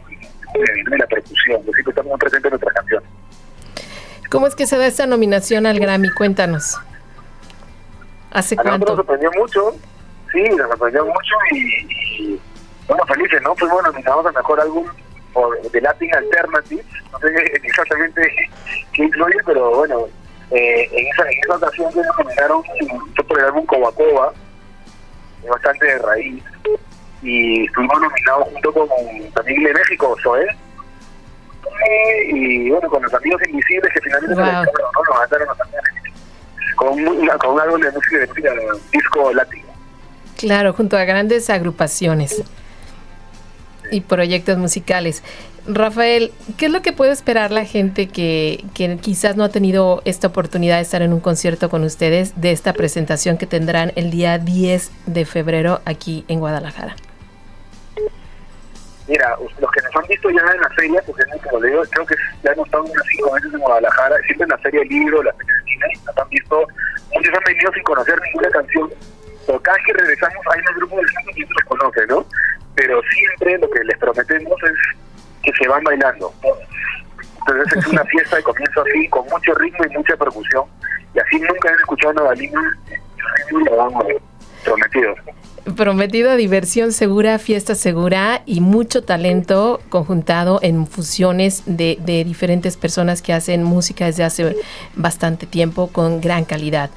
de, 0.90 0.98
la 0.98 1.08
percusión, 1.08 1.64
que 1.64 1.72
siempre 1.72 1.92
está 1.92 2.04
muy 2.04 2.18
presente 2.18 2.48
en 2.48 2.52
nuestras 2.52 2.74
canciones. 2.74 3.10
¿Cómo 4.30 4.48
es 4.48 4.56
que 4.56 4.68
se 4.68 4.78
da 4.78 4.86
esta 4.88 5.06
nominación 5.06 5.66
al 5.66 5.80
Grammy? 5.80 6.10
Cuéntanos. 6.12 6.80
¿Hace 8.32 8.56
a 8.56 8.62
cuánto? 8.62 8.88
Nos 8.88 8.98
sorprendió 8.98 9.32
mucho, 9.34 9.76
sí, 10.32 10.44
nos 10.44 10.68
sorprendió 10.70 11.06
mucho 11.06 11.36
y, 11.52 12.34
y 12.34 12.42
bueno, 12.88 13.06
felices, 13.06 13.42
¿no? 13.44 13.56
Fuimos 13.56 13.84
nominados 13.84 14.26
a 14.26 14.32
Mejor 14.32 14.60
Álbum 14.60 14.86
The 15.72 15.82
Latin 15.82 16.16
Alternative, 16.16 16.84
no 17.12 17.20
sé 17.20 17.28
exactamente 17.64 18.22
qué 18.94 19.04
incluye, 19.04 19.38
pero 19.46 19.76
bueno, 19.76 20.08
eh, 20.52 20.90
en, 20.92 21.08
esa, 21.08 21.24
en 21.24 21.40
esa 21.44 21.56
ocasión 21.56 21.92
que 21.94 22.00
nos 22.02 22.16
fue 22.16 23.24
por 23.26 23.40
el 23.40 23.46
álbum 23.46 23.66
Cobacoba, 23.66 24.34
bastante 25.50 25.86
de 25.86 25.98
raíz, 26.00 26.44
y 27.22 27.66
estuvimos 27.66 28.02
nominados 28.02 28.48
junto 28.52 28.74
con 28.74 28.88
también 29.34 29.64
de 29.64 29.74
México, 29.74 30.16
Zoé, 30.24 30.46
y 32.32 32.70
bueno, 32.70 32.90
con 32.90 33.04
los 33.04 33.14
amigos 33.14 33.42
invisibles 33.48 33.92
que 33.94 34.02
finalmente 34.02 34.36
Wow. 34.36 34.46
nos, 34.46 34.66
¿no? 34.66 35.04
nos 35.10 35.20
mandaron 35.20 35.58
también 35.58 35.82
con, 36.76 36.94
un- 36.94 37.28
con 37.38 37.54
un 37.54 37.60
álbum 37.62 37.82
de 37.82 37.92
música 37.92 38.18
de 38.20 38.28
música, 38.28 38.52
disco 38.92 39.34
latino. 39.34 39.66
Claro, 40.38 40.74
junto 40.74 40.98
a 40.98 41.04
grandes 41.06 41.50
agrupaciones 41.50 42.44
y 43.92 44.02
proyectos 44.02 44.58
musicales. 44.58 45.24
Rafael, 45.68 46.32
¿qué 46.58 46.68
es 46.68 46.72
lo 46.72 46.82
que 46.82 46.94
puede 46.94 47.12
esperar 47.12 47.52
la 47.52 47.66
gente 47.66 48.08
que, 48.08 48.64
que 48.76 48.98
quizás 48.98 49.36
no 49.36 49.44
ha 49.44 49.50
tenido 49.50 50.02
esta 50.06 50.28
oportunidad 50.28 50.76
de 50.76 50.84
estar 50.84 51.02
en 51.02 51.12
un 51.12 51.20
concierto 51.20 51.70
con 51.70 51.84
ustedes 51.84 52.40
de 52.40 52.52
esta 52.52 52.74
presentación 52.74 53.38
que 53.38 53.48
tendrán 53.48 53.92
el 53.96 54.12
día 54.12 54.38
10 54.38 54.92
de 55.08 55.26
febrero 55.26 55.82
aquí 55.86 56.24
en 56.28 56.40
Guadalajara? 56.40 56.96
Mira, 59.08 59.38
los 59.60 59.72
que 59.72 59.82
nos 59.84 59.96
han 59.96 60.08
visto 60.08 60.30
ya 60.32 60.42
en 60.54 60.62
la 60.62 60.70
feria, 60.70 61.02
porque 61.06 61.24
como 61.44 61.60
le 61.60 61.70
digo, 61.70 61.84
creo 61.92 62.06
que 62.08 62.16
ya 62.44 62.52
hemos 62.52 62.66
estado 62.66 62.84
unas 62.84 63.06
cinco 63.08 63.32
veces 63.34 63.54
en 63.54 63.60
Guadalajara, 63.60 64.16
siempre 64.26 64.44
en 64.46 64.50
la 64.50 64.58
feria 64.58 64.80
del 64.80 64.90
libro, 64.90 65.24
la 65.24 65.34
feria 65.34 65.54
del 65.54 65.64
cine, 65.66 65.86
nos 66.06 66.18
han 66.18 66.30
visto, 66.30 66.68
muchos 67.14 67.34
han 67.36 67.44
venido 67.46 67.72
sin 67.74 67.84
conocer 67.84 68.22
ninguna 68.22 68.50
canción, 68.50 68.90
pero 69.46 69.62
cada 69.62 69.78
vez 69.78 69.86
que 69.86 69.94
regresamos 69.94 70.46
hay 70.52 70.60
un 70.60 70.76
grupo 70.78 70.98
de 70.98 71.08
gente 71.08 71.34
que 71.34 71.42
los 71.42 71.66
conoce, 71.66 72.08
¿no? 72.08 72.26
Pero 72.76 73.02
siempre 73.14 73.58
lo 73.58 73.70
que 73.70 73.84
les 73.84 73.98
prometemos 73.98 74.54
es 74.64 74.78
que 75.44 75.52
se 75.62 75.68
van 75.68 75.84
bailando. 75.84 76.34
Entonces 77.48 77.78
es 77.78 77.88
una 77.88 78.04
fiesta 78.06 78.38
de 78.38 78.44
comienzo 78.44 78.82
así, 78.82 79.08
con 79.10 79.24
mucho 79.26 79.54
ritmo 79.56 79.86
y 79.90 79.98
mucha 79.98 80.18
percusión, 80.18 80.66
y 81.14 81.20
así 81.20 81.40
nunca 81.40 81.70
han 81.70 81.76
escuchado 81.76 82.14
Nueva 82.14 82.34
Lima, 82.36 82.62
lo 83.70 83.76
vamos 83.78 84.04
prometido. 84.64 85.14
Prometido 85.76 86.36
diversión 86.36 86.92
segura, 86.92 87.40
fiesta 87.40 87.74
segura 87.76 88.42
y 88.46 88.62
mucho 88.62 89.04
talento 89.04 89.82
conjuntado 89.90 90.60
en 90.62 90.86
fusiones 90.86 91.64
de, 91.66 91.98
de 92.02 92.24
diferentes 92.24 92.78
personas 92.78 93.22
que 93.24 93.34
hacen 93.34 93.64
música 93.64 94.06
desde 94.06 94.24
hace 94.24 94.56
bastante 94.96 95.48
tiempo 95.48 95.88
con 95.88 96.22
gran 96.22 96.46
calidad. 96.46 96.92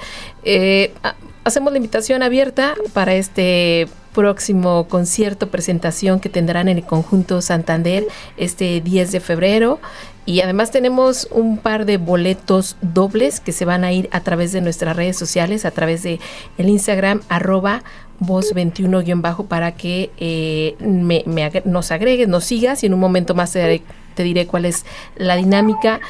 Eh, 0.44 0.92
ha- 1.02 1.14
hacemos 1.48 1.72
la 1.72 1.78
invitación 1.78 2.22
abierta 2.22 2.74
para 2.92 3.14
este 3.14 3.88
próximo 4.14 4.87
concierto, 4.88 5.48
presentación 5.48 6.20
que 6.20 6.28
tendrán 6.28 6.68
en 6.68 6.78
el 6.78 6.84
conjunto 6.84 7.40
Santander 7.40 8.06
este 8.37 8.80
10 8.80 9.12
de 9.12 9.20
febrero. 9.20 9.80
Y 10.26 10.42
además 10.42 10.70
tenemos 10.70 11.26
un 11.30 11.56
par 11.56 11.87
de 11.87 11.96
boletos 11.96 12.76
dobles 12.82 13.40
que 13.40 13.52
se 13.52 13.64
van 13.64 13.82
a 13.82 13.92
ir 13.92 14.08
a 14.12 14.20
través 14.20 14.52
de 14.52 14.61
nuestras 14.61 14.94
redes 14.94 15.16
sociales, 15.16 15.64
a 15.64 15.70
través 15.70 16.02
de 16.02 16.20
el 16.58 16.68
Instagram 16.68 17.22
arroba 17.28 17.82
voz 18.18 18.54
21-bajo 18.54 19.46
para 19.46 19.72
que 19.72 20.11
eh, 20.18 20.76
me, 20.80 21.22
me 21.26 21.50
nos 21.64 21.90
agregues, 21.92 22.28
nos 22.28 22.44
sigas 22.44 22.82
y 22.82 22.87
en 22.87 22.94
un 22.94 23.00
momento 23.00 23.34
más 23.34 23.52
te 23.52 23.82
te 24.14 24.24
diré 24.24 24.48
cuál 24.48 24.64
es 24.64 24.84
la 25.14 25.37
dinámica. 25.37 26.00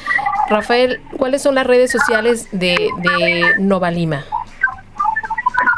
Rafael, 0.49 0.99
¿cuáles 1.15 1.43
son 1.43 1.53
las 1.53 1.67
redes 1.67 1.91
sociales 1.91 2.47
de, 2.51 2.89
de 3.03 3.43
Nova 3.59 3.91
Lima? 3.91 4.25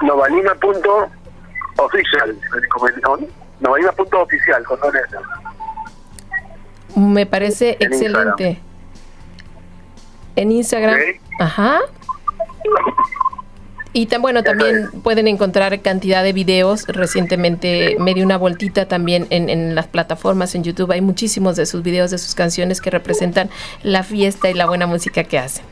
Novalima.official, 0.04 2.38
Novalima.oficial, 3.60 4.64
con 4.64 4.80
dos 4.80 4.94
letras. 4.94 5.24
Me 6.96 7.26
parece 7.26 7.78
En 7.80 7.94
excelente. 7.94 8.60
En 10.36 10.52
Instagram. 10.52 10.96
Ok. 10.96 11.02
Ajá. 11.40 11.80
Y 13.94 14.06
tan 14.06 14.22
bueno, 14.22 14.42
también 14.42 14.90
pueden 15.04 15.28
encontrar 15.28 15.82
cantidad 15.82 16.24
de 16.24 16.32
videos. 16.32 16.88
Recientemente 16.88 17.98
me 18.00 18.14
di 18.14 18.22
una 18.22 18.38
vueltita 18.38 18.88
también 18.88 19.28
en, 19.32 19.50
en 19.50 19.76
las 19.76 19.88
plataformas 19.88 20.56
en 20.56 20.64
YouTube. 20.64 20.92
Hay 20.92 21.02
muchísimos 21.02 21.58
de 21.58 21.66
sus 21.66 21.84
videos, 21.84 22.10
de 22.12 22.18
sus 22.18 22.34
canciones 22.34 22.80
que 22.80 22.90
representan 22.90 23.50
la 23.84 24.04
fiesta 24.04 24.50
y 24.50 24.54
la 24.54 24.66
buena 24.66 24.88
música 24.88 25.26
que 25.26 25.38
hacen. 25.38 25.66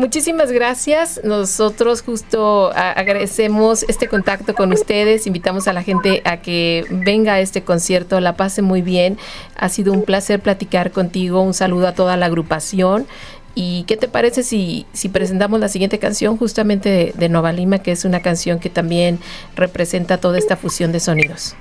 Muchísimas 0.00 0.50
gracias. 0.50 1.20
Nosotros 1.24 2.00
justo 2.00 2.72
agradecemos 2.74 3.82
este 3.82 4.08
contacto 4.08 4.54
con 4.54 4.72
ustedes. 4.72 5.26
Invitamos 5.26 5.68
a 5.68 5.74
la 5.74 5.82
gente 5.82 6.22
a 6.24 6.38
que 6.38 6.86
venga 6.88 7.34
a 7.34 7.40
este 7.40 7.64
concierto, 7.64 8.18
la 8.18 8.34
pase 8.34 8.62
muy 8.62 8.80
bien. 8.80 9.18
Ha 9.56 9.68
sido 9.68 9.92
un 9.92 10.06
placer 10.06 10.40
platicar 10.40 10.90
contigo. 10.90 11.42
Un 11.42 11.52
saludo 11.52 11.86
a 11.86 11.92
toda 11.92 12.16
la 12.16 12.24
agrupación. 12.24 13.06
¿Y 13.54 13.84
qué 13.84 13.98
te 13.98 14.08
parece 14.08 14.42
si, 14.42 14.86
si 14.94 15.10
presentamos 15.10 15.60
la 15.60 15.68
siguiente 15.68 15.98
canción 15.98 16.38
justamente 16.38 16.88
de, 16.88 17.12
de 17.14 17.28
Nova 17.28 17.52
Lima, 17.52 17.80
que 17.80 17.92
es 17.92 18.06
una 18.06 18.22
canción 18.22 18.58
que 18.58 18.70
también 18.70 19.18
representa 19.54 20.16
toda 20.16 20.38
esta 20.38 20.56
fusión 20.56 20.92
de 20.92 21.00
sonidos? 21.00 21.56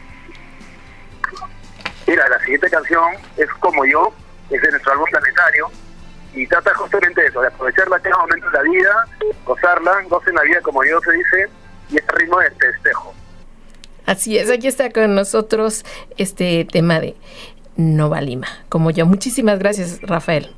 Mira, 2.08 2.24
la 2.30 2.40
siguiente 2.40 2.70
canción 2.70 3.04
es 3.36 3.50
Como 3.60 3.86
Yo, 3.86 4.14
es 4.50 4.62
de 4.62 4.72
nuestro 4.72 4.94
álbum 4.94 5.08
planetario, 5.12 5.70
y 6.40 6.48
trata 6.48 6.74
justamente 6.74 7.26
eso, 7.26 7.42
de 7.42 7.48
aprovechar 7.48 7.90
la 7.90 8.00
cada 8.00 8.18
momento 8.18 8.50
de 8.50 8.54
la 8.54 8.62
vida, 8.64 9.08
gozarla, 9.46 10.02
gocen 10.08 10.36
la 10.36 10.44
vida 10.44 10.62
como 10.62 10.84
yo 10.86 11.00
se 11.02 11.12
dice, 11.12 11.50
y 11.90 11.98
este 11.98 12.12
ritmo 12.16 12.40
de 12.40 12.50
festejo. 12.52 13.14
Así 14.06 14.38
es, 14.38 14.50
aquí 14.50 14.68
está 14.68 14.90
con 14.92 15.16
nosotros 15.16 15.86
este 16.18 16.66
tema 16.66 17.00
de 17.00 17.16
Nova 17.76 18.22
Lima, 18.22 18.48
como 18.70 18.90
yo. 18.92 19.06
Muchísimas 19.06 19.60
gracias, 19.60 20.02
Rafael. 20.02 20.56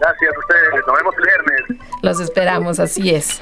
Gracias 0.00 0.34
a 0.34 0.38
ustedes, 0.38 0.86
nos 0.86 0.96
vemos 0.98 1.14
el 1.16 1.24
viernes. 1.24 1.86
Los 2.02 2.20
esperamos, 2.20 2.78
así 2.78 3.14
es. 3.14 3.38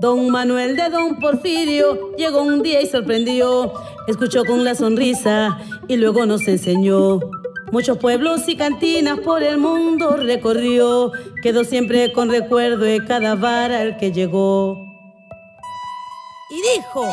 Don 0.00 0.30
Manuel 0.30 0.76
de 0.76 0.88
Don 0.88 1.18
Porfirio 1.18 2.16
llegó 2.16 2.42
un 2.42 2.62
día 2.62 2.80
y 2.80 2.86
sorprendió, 2.86 3.74
escuchó 4.06 4.46
con 4.46 4.64
la 4.64 4.74
sonrisa 4.74 5.58
y 5.88 5.96
luego 5.98 6.24
nos 6.24 6.48
enseñó. 6.48 7.20
Muchos 7.70 7.98
pueblos 7.98 8.48
y 8.48 8.56
cantinas 8.56 9.20
por 9.20 9.42
el 9.42 9.58
mundo 9.58 10.16
recorrió, 10.16 11.12
quedó 11.42 11.64
siempre 11.64 12.12
con 12.14 12.30
recuerdo 12.30 12.78
de 12.78 13.04
cada 13.04 13.34
bar 13.34 13.72
al 13.72 13.98
que 13.98 14.10
llegó. 14.10 14.86
Y 16.48 16.78
dijo, 16.78 17.06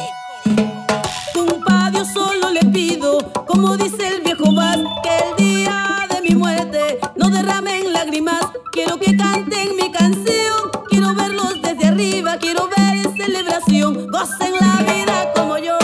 Compa, 1.33 1.91
Dios 1.91 2.07
solo 2.13 2.51
le 2.51 2.61
pido, 2.71 3.17
como 3.47 3.75
dice 3.75 4.07
el 4.15 4.21
viejo 4.21 4.53
Vaz, 4.53 4.79
que 5.03 5.43
el 5.43 5.53
día 5.53 6.07
de 6.09 6.21
mi 6.21 6.35
muerte 6.35 6.99
no 7.17 7.29
derramen 7.29 7.91
lágrimas. 7.91 8.45
Quiero 8.71 8.97
que 8.97 9.15
canten 9.17 9.75
mi 9.75 9.91
canción, 9.91 10.71
quiero 10.89 11.13
verlos 11.15 11.61
desde 11.61 11.87
arriba, 11.87 12.37
quiero 12.39 12.67
ver 12.69 12.76
celebración. 13.27 14.07
Gocen 14.09 14.53
la 14.59 14.93
vida 14.93 15.33
como 15.35 15.57
yo, 15.57 15.77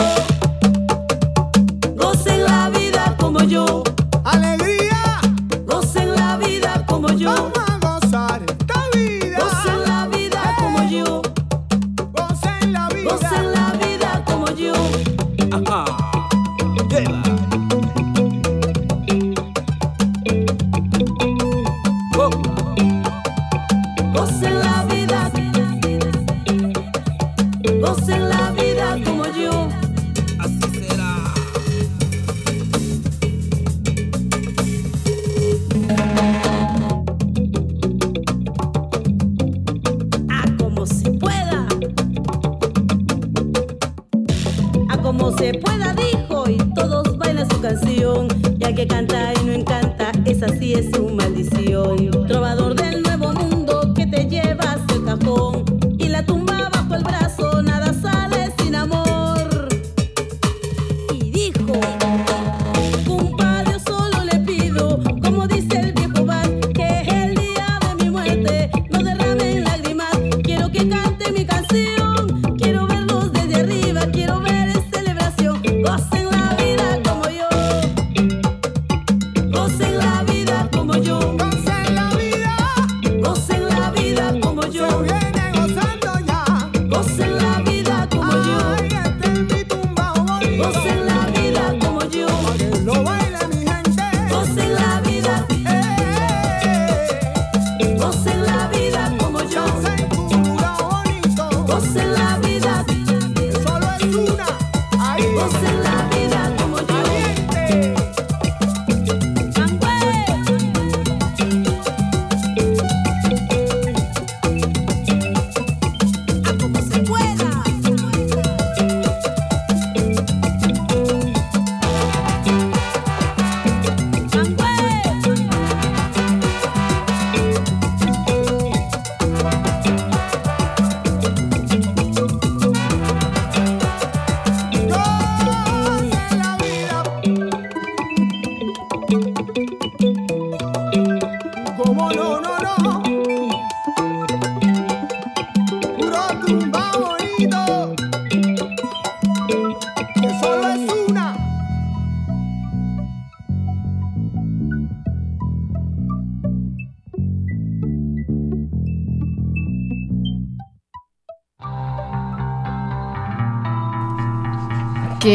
gocen 1.94 2.44
la 2.44 2.70
vida 2.70 3.16
como 3.18 3.42
yo, 3.42 3.82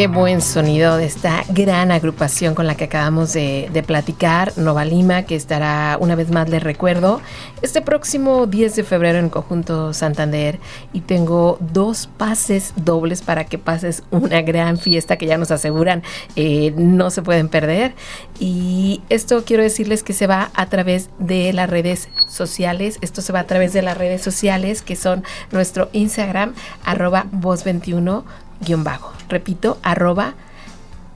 Qué 0.00 0.06
buen 0.06 0.40
sonido 0.40 0.96
de 0.96 1.04
esta 1.04 1.44
gran 1.50 1.92
agrupación 1.92 2.54
con 2.54 2.66
la 2.66 2.74
que 2.74 2.84
acabamos 2.84 3.34
de, 3.34 3.84
platicar, 3.86 4.56
Nova 4.56 4.86
Lima, 4.86 5.24
que 5.24 5.36
estará 5.36 5.98
una 6.00 6.14
vez 6.14 6.30
más, 6.30 6.48
les 6.48 6.62
recuerdo, 6.62 7.20
este 7.60 7.82
próximo 7.82 8.46
10 8.46 8.76
de 8.76 8.82
febrero 8.82 9.18
en 9.18 9.28
Conjunto 9.28 9.92
Santander. 9.92 10.58
Y 10.94 11.02
tengo 11.02 11.58
dos 11.60 12.08
pases 12.16 12.72
dobles 12.76 13.20
para 13.20 13.44
que 13.44 13.58
pases 13.58 14.02
una 14.10 14.40
gran 14.40 14.78
fiesta 14.78 15.18
que 15.18 15.26
ya 15.26 15.36
nos 15.36 15.50
aseguran 15.50 16.02
eh, 16.34 16.72
no 16.78 17.10
se 17.10 17.20
pueden 17.20 17.50
perder. 17.50 17.92
Y 18.38 19.02
esto 19.10 19.44
quiero 19.44 19.62
decirles 19.62 20.02
que 20.02 20.14
se 20.14 20.26
va 20.26 20.50
a 20.54 20.64
través 20.70 21.10
de 21.18 21.52
las 21.52 21.68
redes 21.68 22.08
sociales. 22.26 22.96
Esto 23.02 23.20
se 23.20 23.34
va 23.34 23.40
a 23.40 23.46
través 23.46 23.74
de 23.74 23.82
las 23.82 23.98
redes 23.98 24.22
sociales 24.22 24.80
que 24.80 24.96
son 24.96 25.24
nuestro 25.52 25.90
Instagram, 25.92 26.54
arroba 26.86 27.26
voz21 27.32 28.24
guion 28.60 28.84
bajo. 28.84 29.12
Repito, 29.28 29.78
arroba 29.82 30.34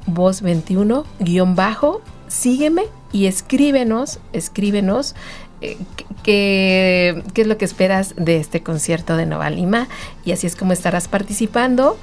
voz 0.06 0.42
21 0.42 1.04
guion 1.18 1.54
bajo. 1.54 2.02
Sígueme 2.28 2.84
y 3.12 3.26
escríbenos, 3.26 4.18
escríbenos 4.32 5.14
eh, 5.60 5.78
qué 6.22 7.22
qué 7.32 7.42
es 7.42 7.46
lo 7.46 7.56
que 7.58 7.64
esperas 7.64 8.14
de 8.16 8.38
este 8.38 8.62
concierto 8.62 9.16
de 9.16 9.26
Nova 9.26 9.50
Lima 9.50 9.88
y 10.24 10.32
así 10.32 10.46
es 10.46 10.56
como 10.56 10.72
estarás 10.72 11.08
participando. 11.08 11.98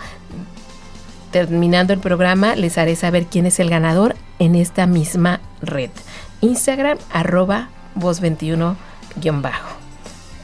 Terminando 1.31 1.93
el 1.93 1.99
programa, 1.99 2.55
les 2.55 2.77
haré 2.77 2.95
saber 2.95 3.25
quién 3.25 3.45
es 3.45 3.59
el 3.59 3.69
ganador 3.69 4.15
en 4.39 4.55
esta 4.55 4.85
misma 4.85 5.39
red. 5.61 5.89
Instagram, 6.41 6.97
arroba 7.11 7.69
voz 7.95 8.19
21 8.19 8.75
guion 9.15 9.41
bajo. 9.41 9.69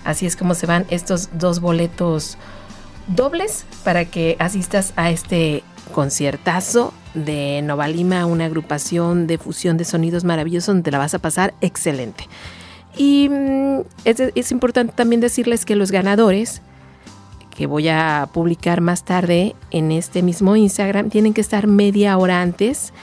Así 0.05 0.25
es 0.25 0.37
como 0.37 0.53
se 0.53 0.65
van 0.65 0.85
estos 0.89 1.29
dos 1.33 1.59
boletos 1.59 2.37
dobles 3.07 3.65
para 3.83 4.05
que 4.05 4.35
asistas 4.39 4.93
a 4.95 5.09
este 5.09 5.63
conciertazo 5.93 6.93
de 7.13 7.61
Nova 7.63 7.87
Lima, 7.87 8.25
una 8.25 8.45
agrupación 8.45 9.27
de 9.27 9.37
fusión 9.37 9.77
de 9.77 9.85
sonidos 9.85 10.23
maravillosos 10.23 10.75
donde 10.75 10.91
la 10.91 10.97
vas 10.97 11.13
a 11.13 11.19
pasar 11.19 11.53
excelente. 11.61 12.27
Y 12.95 13.29
mm, 13.29 13.81
es 14.05 14.51
importante 14.51 14.93
también 14.95 15.21
decirles 15.21 15.65
que 15.65 15.75
los 15.75 15.91
ganadores 15.91 16.61
que 17.57 17.65
voy 17.65 17.87
a 17.87 18.29
publicar 18.31 18.81
más 18.81 19.03
tarde 19.03 19.55
en 19.71 19.91
este 19.91 20.21
mismo 20.21 20.55
Instagram 20.55 21.09
tienen 21.09 21.33
que 21.33 21.41
estar 21.41 21.65
media 21.65 22.15
hora 22.17 22.41
antes 22.41 22.93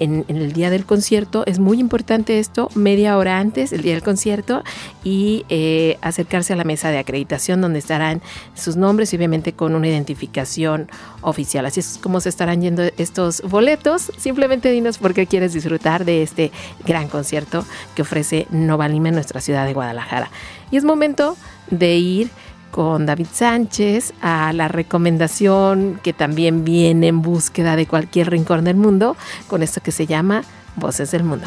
en, 0.00 0.24
el 0.28 0.52
día 0.52 0.70
del 0.70 0.84
concierto. 0.84 1.44
Es 1.46 1.58
muy 1.58 1.80
importante 1.80 2.38
esto, 2.38 2.68
media 2.74 3.16
hora 3.16 3.38
antes, 3.38 3.72
el 3.72 3.82
día 3.82 3.94
del 3.94 4.02
concierto, 4.02 4.62
y 5.04 5.44
eh, 5.48 5.98
acercarse 6.00 6.52
a 6.52 6.56
la 6.56 6.64
mesa 6.64 6.90
de 6.90 6.98
acreditación 6.98 7.60
donde 7.60 7.78
estarán 7.78 8.22
sus 8.54 8.76
nombres 8.76 9.12
y 9.12 9.16
obviamente 9.16 9.52
con 9.52 9.74
una 9.74 9.88
identificación 9.88 10.88
oficial. 11.20 11.66
Así 11.66 11.80
es 11.80 11.98
como 12.02 12.20
se 12.20 12.28
estarán 12.28 12.62
yendo 12.62 12.82
estos 12.96 13.42
boletos. 13.42 14.12
Simplemente 14.16 14.70
dinos 14.70 14.98
por 14.98 15.14
qué 15.14 15.26
quieres 15.26 15.52
disfrutar 15.52 16.04
de 16.04 16.22
este 16.22 16.52
gran 16.86 17.08
concierto 17.08 17.64
que 17.94 18.02
ofrece 18.02 18.46
Nova 18.50 18.88
Lima 18.88 19.08
en 19.08 19.14
nuestra 19.14 19.40
ciudad 19.40 19.66
de 19.66 19.74
Guadalajara. 19.74 20.30
Y 20.70 20.76
es 20.76 20.84
momento 20.84 21.36
de 21.70 21.96
ir 21.96 22.30
con 22.70 23.06
David 23.06 23.28
Sánchez 23.32 24.14
a 24.20 24.52
la 24.52 24.68
recomendación 24.68 26.00
que 26.02 26.12
también 26.12 26.64
viene 26.64 27.08
en 27.08 27.22
búsqueda 27.22 27.76
de 27.76 27.86
cualquier 27.86 28.30
rincón 28.30 28.64
del 28.64 28.76
mundo 28.76 29.16
con 29.46 29.62
esto 29.62 29.80
que 29.80 29.92
se 29.92 30.06
llama 30.06 30.42
Voces 30.76 31.10
del 31.10 31.24
Mundo. 31.24 31.46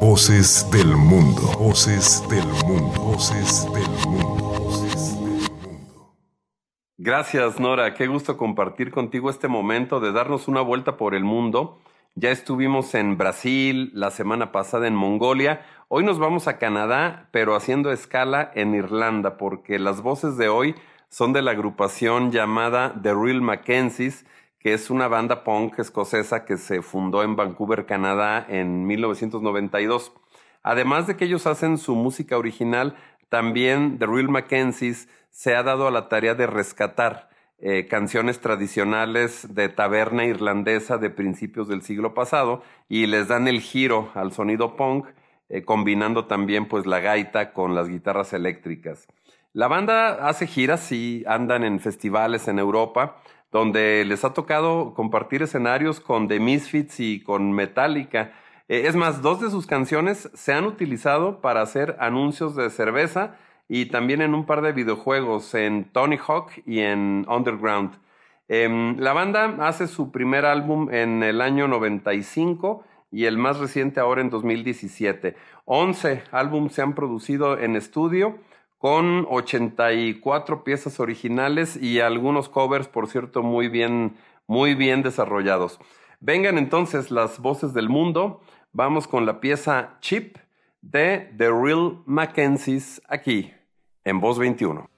Voces 0.00 0.68
del 0.70 0.88
mundo. 0.88 1.40
Voces 1.58 2.22
del 2.28 2.44
mundo. 2.66 3.00
Voces 3.00 3.66
del 3.72 3.88
mundo. 3.96 4.50
Voces 4.58 5.02
del 5.02 5.18
mundo. 5.18 5.44
Gracias, 6.98 7.58
Nora. 7.58 7.94
Qué 7.94 8.06
gusto 8.06 8.36
compartir 8.36 8.90
contigo 8.90 9.30
este 9.30 9.48
momento 9.48 10.00
de 10.00 10.12
darnos 10.12 10.46
una 10.46 10.60
vuelta 10.60 10.98
por 10.98 11.14
el 11.14 11.24
mundo. 11.24 11.78
Ya 12.16 12.30
estuvimos 12.30 12.94
en 12.94 13.16
Brasil, 13.16 13.90
la 13.94 14.10
semana 14.10 14.52
pasada 14.52 14.86
en 14.86 14.94
Mongolia. 14.94 15.64
Hoy 15.88 16.02
nos 16.02 16.18
vamos 16.18 16.48
a 16.48 16.56
Canadá, 16.56 17.28
pero 17.30 17.54
haciendo 17.54 17.92
escala 17.92 18.50
en 18.54 18.74
Irlanda, 18.74 19.36
porque 19.36 19.78
las 19.78 20.00
voces 20.00 20.38
de 20.38 20.48
hoy 20.48 20.74
son 21.10 21.34
de 21.34 21.42
la 21.42 21.50
agrupación 21.50 22.32
llamada 22.32 22.94
The 23.02 23.12
Real 23.12 23.42
Mackenzies, 23.42 24.24
que 24.58 24.72
es 24.72 24.88
una 24.88 25.08
banda 25.08 25.44
punk 25.44 25.78
escocesa 25.78 26.46
que 26.46 26.56
se 26.56 26.80
fundó 26.80 27.22
en 27.22 27.36
Vancouver, 27.36 27.84
Canadá, 27.84 28.46
en 28.48 28.86
1992. 28.86 30.14
Además 30.62 31.06
de 31.06 31.16
que 31.18 31.26
ellos 31.26 31.46
hacen 31.46 31.76
su 31.76 31.94
música 31.94 32.38
original, 32.38 32.96
también 33.28 33.98
The 33.98 34.06
Real 34.06 34.30
Mackenzies 34.30 35.10
se 35.28 35.54
ha 35.54 35.62
dado 35.62 35.86
a 35.86 35.90
la 35.90 36.08
tarea 36.08 36.34
de 36.34 36.46
rescatar 36.46 37.28
eh, 37.58 37.86
canciones 37.88 38.40
tradicionales 38.40 39.54
de 39.54 39.68
taberna 39.68 40.24
irlandesa 40.24 40.96
de 40.96 41.10
principios 41.10 41.68
del 41.68 41.82
siglo 41.82 42.14
pasado 42.14 42.62
y 42.88 43.06
les 43.06 43.28
dan 43.28 43.48
el 43.48 43.60
giro 43.60 44.10
al 44.14 44.32
sonido 44.32 44.76
punk, 44.76 45.06
eh, 45.48 45.64
combinando 45.64 46.26
también 46.26 46.66
pues 46.66 46.86
la 46.86 47.00
gaita 47.00 47.52
con 47.52 47.74
las 47.74 47.88
guitarras 47.88 48.32
eléctricas. 48.32 49.06
La 49.52 49.68
banda 49.68 50.28
hace 50.28 50.46
giras 50.46 50.90
y 50.90 51.24
andan 51.26 51.62
en 51.62 51.78
festivales 51.78 52.48
en 52.48 52.58
Europa, 52.58 53.16
donde 53.52 54.04
les 54.04 54.24
ha 54.24 54.34
tocado 54.34 54.94
compartir 54.94 55.42
escenarios 55.42 56.00
con 56.00 56.26
The 56.26 56.40
Misfits 56.40 56.98
y 56.98 57.22
con 57.22 57.52
Metallica. 57.52 58.32
Eh, 58.68 58.84
es 58.86 58.96
más, 58.96 59.22
dos 59.22 59.40
de 59.40 59.50
sus 59.50 59.66
canciones 59.66 60.28
se 60.34 60.52
han 60.52 60.64
utilizado 60.64 61.40
para 61.40 61.62
hacer 61.62 61.96
anuncios 62.00 62.56
de 62.56 62.68
cerveza 62.70 63.36
y 63.68 63.86
también 63.86 64.22
en 64.22 64.34
un 64.34 64.44
par 64.44 64.60
de 64.60 64.72
videojuegos, 64.72 65.54
en 65.54 65.84
Tony 65.92 66.18
Hawk 66.18 66.50
y 66.66 66.80
en 66.80 67.24
Underground. 67.28 67.92
Em, 68.48 68.98
la 68.98 69.12
banda 69.12 69.56
hace 69.60 69.86
su 69.86 70.10
primer 70.10 70.44
álbum 70.44 70.92
en 70.92 71.22
el 71.22 71.40
año 71.40 71.66
95 71.68 72.84
y 73.14 73.26
el 73.26 73.38
más 73.38 73.60
reciente 73.60 74.00
ahora 74.00 74.22
en 74.22 74.28
2017. 74.28 75.36
11 75.66 76.24
álbumes 76.32 76.72
se 76.72 76.82
han 76.82 76.96
producido 76.96 77.56
en 77.58 77.76
estudio 77.76 78.38
con 78.78 79.24
84 79.30 80.64
piezas 80.64 80.98
originales 80.98 81.76
y 81.80 82.00
algunos 82.00 82.48
covers, 82.48 82.88
por 82.88 83.06
cierto, 83.06 83.44
muy 83.44 83.68
bien, 83.68 84.16
muy 84.48 84.74
bien 84.74 85.02
desarrollados. 85.02 85.78
Vengan 86.18 86.58
entonces 86.58 87.12
las 87.12 87.38
voces 87.38 87.72
del 87.72 87.88
mundo. 87.88 88.42
Vamos 88.72 89.06
con 89.06 89.26
la 89.26 89.40
pieza 89.40 89.96
Chip 90.00 90.36
de 90.82 91.32
The 91.38 91.50
Real 91.50 92.02
Mackenzies 92.06 93.00
aquí 93.08 93.52
en 94.02 94.20
Voz 94.20 94.40
21. 94.40 94.93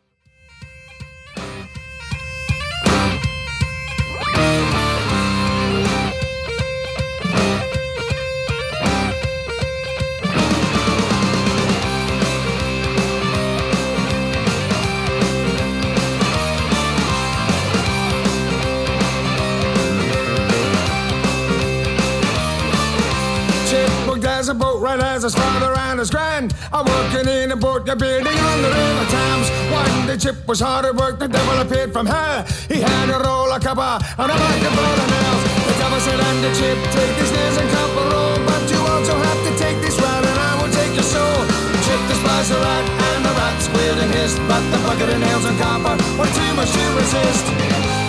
A 24.77 24.79
right 24.79 25.01
as 25.01 25.23
his 25.23 25.35
father 25.35 25.73
and 25.89 25.99
his 25.99 26.11
grand. 26.11 26.55
I'm 26.73 26.85
working 26.85 27.29
in 27.29 27.53
a 27.53 27.57
boat, 27.57 27.87
building 27.87 28.39
on 28.51 28.59
the 28.63 28.69
river 28.69 29.07
Thames. 29.09 29.49
One 29.73 30.07
day 30.07 30.17
Chip 30.17 30.47
was 30.47 30.61
hard 30.61 30.85
at 30.85 30.95
work, 30.95 31.19
the 31.19 31.29
devil 31.29 31.59
appeared 31.61 31.93
from 31.93 32.07
hell. 32.07 32.45
He 32.69 32.81
had 32.81 33.09
a 33.09 33.19
roll 33.25 33.51
of 33.53 33.63
copper 33.63 34.05
and 34.21 34.31
a 34.31 34.37
full 34.37 35.01
of 35.03 35.09
nails. 35.17 35.43
The 35.69 35.75
devil 35.81 36.01
said, 36.01 36.21
and 36.21 36.39
the 36.45 36.51
Chip, 36.59 36.79
take 36.93 37.15
these 37.17 37.33
nails 37.33 37.57
and 37.57 37.69
copper 37.71 38.07
roll. 38.13 38.37
But 38.45 38.63
you 38.71 38.81
also 38.93 39.15
have 39.17 39.41
to 39.49 39.53
take 39.57 39.79
this 39.81 39.97
rat 40.01 40.25
and 40.25 40.39
I 40.39 40.53
will 40.61 40.73
take 40.73 40.93
your 40.95 41.09
soul. 41.09 41.41
Chip 41.87 42.01
the 42.09 42.59
rat 42.61 42.85
and 42.85 43.25
the 43.25 43.33
rat 43.33 43.57
squealed 43.63 43.99
and 43.99 44.13
hissed. 44.13 44.39
But 44.49 44.63
the 44.71 44.79
bucket 44.85 45.09
of 45.09 45.21
nails 45.21 45.45
and 45.45 45.59
copper 45.59 45.97
were 46.19 46.31
too 46.31 46.53
much 46.55 46.71
to 46.73 46.85
resist. 47.01 48.06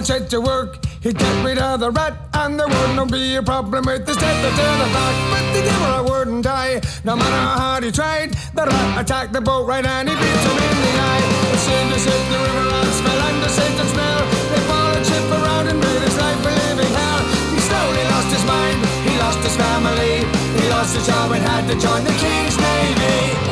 Would 0.00 0.06
set 0.06 0.30
to 0.30 0.40
work. 0.40 0.82
He'd 1.02 1.18
get 1.18 1.44
rid 1.44 1.58
of 1.58 1.80
the 1.80 1.90
rat, 1.90 2.16
and 2.32 2.58
there 2.58 2.66
wouldn't 2.66 3.12
be 3.12 3.36
a 3.36 3.42
problem 3.42 3.84
with 3.84 4.06
the 4.06 4.14
step 4.14 4.32
to 4.32 4.48
the 4.48 4.88
back. 4.96 5.16
But 5.28 5.44
the 5.52 5.60
devil 5.60 6.10
wouldn't 6.10 6.42
die, 6.42 6.80
no 7.04 7.16
matter 7.16 7.36
how 7.36 7.58
hard 7.60 7.84
he 7.84 7.92
tried. 7.92 8.32
The 8.56 8.64
rat 8.64 9.00
attacked 9.02 9.34
the 9.34 9.42
boat 9.42 9.66
right, 9.68 9.84
and 9.84 10.08
he 10.08 10.14
beat 10.14 10.40
him 10.48 10.56
in 10.56 10.76
the 10.88 10.92
eye. 11.04 11.24
As 11.52 11.60
soon 11.68 11.92
as 11.92 12.04
hit 12.08 12.22
the 12.32 12.38
river 12.40 12.66
rat 12.72 12.92
smell 12.96 13.20
and 13.28 13.42
the 13.44 13.48
scent 13.50 13.76
and 13.76 13.90
smell, 13.92 14.20
they 14.48 14.62
followed 14.72 15.04
Chip 15.04 15.26
around 15.36 15.68
and 15.68 15.78
made 15.78 16.00
his 16.00 16.16
life 16.16 16.40
a 16.48 16.52
living 16.64 16.94
hell. 16.96 17.20
He 17.52 17.60
slowly 17.60 18.04
lost 18.08 18.32
his 18.32 18.44
mind, 18.48 18.80
he 19.04 19.12
lost 19.20 19.40
his 19.44 19.56
family, 19.60 20.24
he 20.56 20.70
lost 20.70 20.96
his 20.96 21.04
job 21.06 21.30
and 21.32 21.44
had 21.44 21.68
to 21.68 21.76
join 21.76 22.04
the 22.04 22.16
King's 22.16 22.56
Navy. 22.56 23.49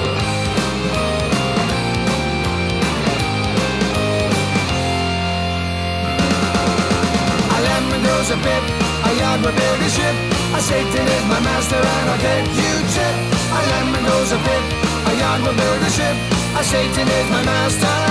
a 8.31 8.37
bit. 8.37 8.63
I 9.05 9.13
yard 9.13 9.41
my 9.41 9.51
a 9.51 9.89
ship. 9.89 10.17
I 10.53 10.61
Satan 10.61 11.07
is 11.07 11.25
my 11.29 11.41
master 11.41 11.77
and 11.77 12.11
I 12.11 12.17
bet 12.21 12.45
you 12.61 12.73
ship. 12.93 13.15
I 13.57 13.61
land 13.71 13.89
my 13.93 14.01
nose 14.01 14.33
a 14.33 14.39
bit. 14.39 14.65
I 15.09 15.13
yard 15.21 15.41
my 15.41 15.53
a 15.53 15.91
ship. 15.91 16.17
I 16.55 16.63
Satan 16.63 17.09
is 17.09 17.31
my 17.31 17.43
master. 17.45 18.08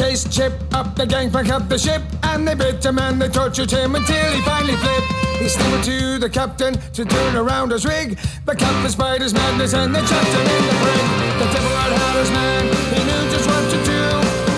The 0.00 0.06
chased 0.06 0.32
Chip 0.32 0.54
up 0.72 0.96
the 0.96 1.04
gangplank 1.04 1.50
of 1.50 1.68
the 1.68 1.76
ship, 1.76 2.00
and 2.22 2.48
they 2.48 2.54
bit 2.54 2.82
him 2.82 2.98
and 2.98 3.20
they 3.20 3.28
tortured 3.28 3.70
him 3.70 3.94
until 3.94 4.32
he 4.32 4.40
finally 4.40 4.72
flipped. 4.76 5.12
He 5.36 5.46
stammered 5.46 5.84
to 5.84 6.16
the 6.16 6.30
captain 6.30 6.72
to 6.96 7.04
turn 7.04 7.36
around 7.36 7.70
his 7.70 7.84
rig. 7.84 8.16
The 8.46 8.56
captain 8.56 8.88
spied 8.88 9.20
his 9.20 9.34
madness 9.34 9.74
and 9.74 9.94
they 9.94 10.00
chucked 10.00 10.32
him 10.32 10.40
in 10.40 10.62
the 10.64 10.76
brig. 10.80 11.04
The 11.36 11.48
devil 11.52 11.72
had 11.76 11.92
had 11.92 12.16
his 12.16 12.30
man, 12.32 12.64
he 12.96 13.00
knew 13.04 13.24
just 13.28 13.44
what 13.44 13.60
to 13.60 13.78
do. 13.84 14.02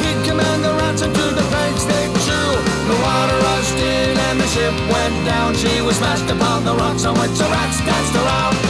He'd 0.06 0.22
command 0.30 0.62
the 0.62 0.74
rats 0.78 1.02
into 1.02 1.26
the 1.34 1.42
planks 1.50 1.90
they 1.90 2.06
chew. 2.22 2.48
The 2.86 2.98
water 3.02 3.38
rushed 3.42 3.78
in 3.82 4.14
and 4.14 4.38
the 4.38 4.46
ship 4.46 4.74
went 4.94 5.26
down. 5.26 5.56
She 5.56 5.82
was 5.82 5.96
smashed 5.96 6.30
upon 6.30 6.64
the 6.64 6.74
rocks 6.76 7.04
on 7.04 7.18
which 7.18 7.34
the 7.34 7.50
rats 7.50 7.82
danced 7.82 8.14
around. 8.14 8.61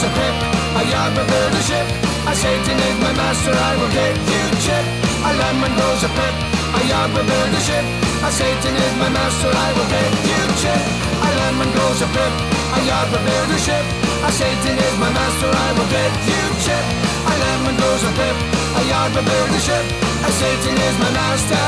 Lemon 0.00 0.16
a 0.16 0.16
pip, 0.16 0.34
a 0.76 0.82
yard 0.88 1.14
build 1.14 1.52
a 1.52 1.60
ship. 1.60 1.86
A 2.26 2.34
Satan 2.34 2.78
is 2.78 2.96
my 3.00 3.12
master, 3.12 3.52
I 3.52 3.76
will 3.76 3.90
get 3.92 4.16
you 4.16 4.44
chip. 4.64 4.84
A 5.24 5.30
lemon 5.36 5.72
grows 5.76 6.04
a 6.04 6.08
pip, 6.08 6.34
a 6.72 6.80
yard 6.88 7.12
build 7.12 7.28
a 7.28 7.60
ship. 7.60 7.84
A 8.24 8.30
Satan 8.32 8.76
is 8.76 8.94
my 8.96 9.08
master, 9.10 9.50
I 9.52 9.72
will 9.76 9.88
get 9.92 10.10
you 10.24 10.40
chip. 10.56 10.80
A 11.20 11.28
lemon 11.36 11.68
grows 11.76 12.00
a 12.00 12.08
pip, 12.16 12.32
a 12.76 12.80
yard 12.88 13.10
build 13.12 13.50
a 13.52 13.58
ship. 13.58 13.84
A 14.24 14.30
Satan 14.32 14.78
is 14.78 14.96
my 14.96 15.10
master, 15.12 15.50
I 15.52 15.70
will 15.76 15.90
get 15.92 16.12
you 16.24 16.42
chip. 16.64 16.84
A 17.28 17.34
lemon 17.36 17.76
grows 17.76 18.04
a 18.04 18.12
pip, 18.16 18.36
a 18.76 18.82
yard 18.88 19.12
build 19.12 19.52
a 19.52 19.60
ship. 19.60 19.84
A 20.24 20.30
Satan 20.32 20.76
is 20.80 20.96
my 20.96 21.10
master. 21.12 21.64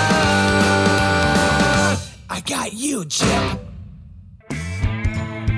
I 2.31 2.41
got 2.47 2.73
you, 2.73 3.05
Chip. 3.05 3.62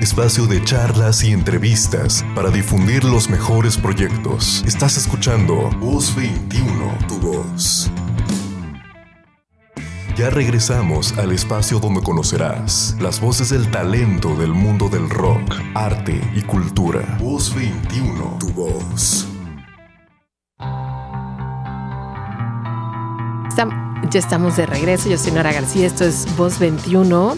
Espacio 0.05 0.45
de 0.45 0.63
charlas 0.63 1.23
y 1.23 1.31
entrevistas 1.31 2.23
para 2.35 2.51
difundir 2.51 3.03
los 3.03 3.27
mejores 3.27 3.75
proyectos. 3.75 4.63
Estás 4.63 4.97
escuchando 4.97 5.71
Voz 5.79 6.15
21, 6.15 6.95
tu 7.07 7.19
voz. 7.19 7.89
Ya 10.15 10.29
regresamos 10.29 11.17
al 11.17 11.31
espacio 11.31 11.79
donde 11.79 12.03
conocerás 12.03 12.95
las 12.99 13.19
voces 13.19 13.49
del 13.49 13.71
talento 13.71 14.35
del 14.35 14.51
mundo 14.51 14.89
del 14.89 15.09
rock, 15.09 15.55
arte 15.73 16.21
y 16.35 16.43
cultura. 16.43 17.17
Voz 17.19 17.55
21, 17.55 18.37
tu 18.39 18.49
voz. 18.49 19.27
Ya 24.15 24.19
estamos 24.19 24.55
de 24.55 24.65
regreso, 24.65 25.09
yo 25.09 25.17
soy 25.17 25.33
Nora 25.33 25.51
García, 25.51 25.85
esto 25.85 26.05
es 26.05 26.25
Voz 26.37 26.57
21 26.57 27.35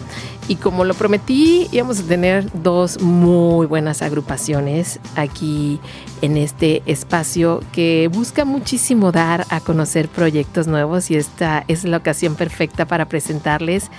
y 0.47 0.57
como 0.57 0.85
lo 0.85 0.93
prometí 0.93 1.67
íbamos 1.71 1.99
a 1.99 2.03
tener 2.03 2.51
dos 2.53 3.01
muy 3.01 3.65
buenas 3.65 4.03
agrupaciones 4.03 4.99
aquí 5.15 5.79
en 6.21 6.37
este 6.37 6.83
espacio 6.85 7.61
que 7.71 8.11
busca 8.13 8.45
muchísimo 8.45 9.11
dar 9.11 9.47
a 9.49 9.59
conocer 9.59 10.07
proyectos 10.07 10.67
nuevos. 10.67 11.09
Y 11.09 11.15
esta 11.15 11.63
es 11.67 11.83
la 11.83 11.97
ocasión 11.97 12.35
perfecta 12.35 12.85
para 12.85 13.09
presentarles 13.09 13.89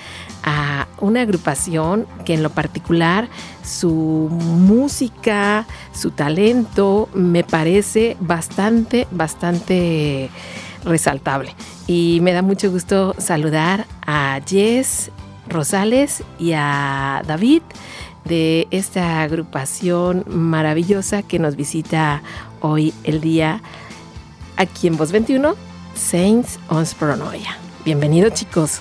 a 0.45 0.87
una 1.01 1.22
agrupación 1.22 2.07
que 2.24 2.35
en 2.35 2.45
lo 2.45 2.51
particular 2.51 3.29
su 3.64 4.29
música, 4.31 5.66
su 5.93 6.12
talento 6.12 7.09
me 7.12 7.43
parece 7.43 8.16
bastante, 8.20 9.09
bastante 9.11 10.31
resaltable. 10.89 11.55
Y 11.86 12.18
me 12.22 12.32
da 12.32 12.43
mucho 12.43 12.70
gusto 12.70 13.14
saludar 13.18 13.86
a 14.07 14.41
Jess 14.47 15.11
Rosales 15.49 16.22
y 16.39 16.53
a 16.55 17.22
David 17.26 17.62
de 18.24 18.66
esta 18.70 19.22
agrupación 19.22 20.24
maravillosa 20.26 21.22
que 21.22 21.39
nos 21.39 21.57
visita 21.57 22.22
hoy 22.61 22.93
el 23.05 23.20
día 23.20 23.62
aquí 24.57 24.89
en 24.89 24.97
Voz 24.97 25.12
21, 25.12 25.55
Saints 25.95 26.59
on 26.68 26.84
Spronoia. 26.84 27.57
Bienvenidos 27.84 28.34
chicos. 28.34 28.80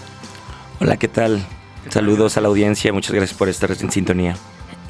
Hola, 0.81 0.97
¿qué 0.97 1.07
tal? 1.07 1.45
Saludos 1.89 2.35
a 2.37 2.41
la 2.41 2.49
audiencia, 2.49 2.91
muchas 2.91 3.13
gracias 3.13 3.37
por 3.37 3.47
estar 3.47 3.71
en 3.71 3.91
sintonía. 3.91 4.35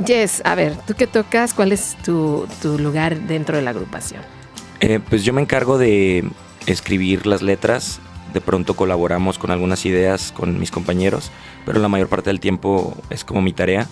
Jess, 0.06 0.42
a 0.46 0.56
ver, 0.56 0.76
¿tú 0.88 0.94
qué 0.96 1.08
tocas? 1.08 1.54
¿Cuál 1.54 1.72
es 1.72 1.96
tu, 2.04 2.48
tu 2.62 2.80
lugar 2.80 3.20
dentro 3.22 3.58
de 3.58 3.64
la 3.64 3.72
agrupación? 3.72 4.22
Eh, 4.80 5.00
pues 5.08 5.24
yo 5.24 5.34
me 5.34 5.42
encargo 5.42 5.78
de 5.78 6.28
escribir 6.68 7.26
las 7.26 7.42
letras. 7.42 8.00
De 8.34 8.42
pronto 8.42 8.76
colaboramos 8.76 9.40
con 9.40 9.50
algunas 9.52 9.86
ideas 9.86 10.32
con 10.32 10.60
mis 10.60 10.70
compañeros, 10.70 11.32
pero 11.66 11.80
la 11.80 11.88
mayor 11.88 12.10
parte 12.10 12.30
del 12.30 12.40
tiempo 12.40 12.96
es 13.10 13.24
como 13.24 13.42
mi 13.42 13.54
tarea. 13.54 13.88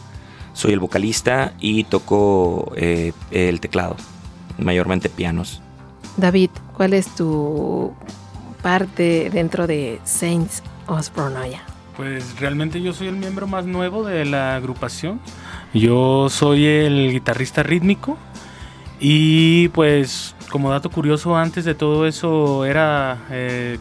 Soy 0.53 0.73
el 0.73 0.80
vocalista 0.80 1.53
y 1.59 1.86
toco 1.86 2.73
eh, 2.76 3.13
el 3.32 3.59
teclado, 3.59 3.95
mayormente 4.59 5.09
pianos. 5.09 5.61
David, 6.17 6.49
¿cuál 6.76 6.93
es 6.93 7.13
tu 7.15 7.93
parte 8.61 9.30
dentro 9.32 9.67
de 9.67 9.99
Saints 10.03 10.61
Osbornoya? 10.88 11.63
Pues 11.97 12.39
realmente 12.39 12.82
yo 12.82 12.93
soy 12.93 13.07
el 13.07 13.15
miembro 13.15 13.47
más 13.47 13.65
nuevo 13.65 14.05
de 14.05 14.26
la 14.26 14.55
agrupación. 14.55 15.19
Yo 15.73 16.30
soy 16.30 16.65
el 16.65 17.11
guitarrista 17.11 17.63
rítmico 17.63 18.17
y 19.00 19.68
pues 19.70 20.36
como 20.50 20.70
dato 20.70 20.89
curioso 20.89 21.36
antes 21.36 21.66
de 21.66 21.76
todo 21.76 22.08
eso 22.08 22.66
era 22.66 23.18
eh, 23.30 23.78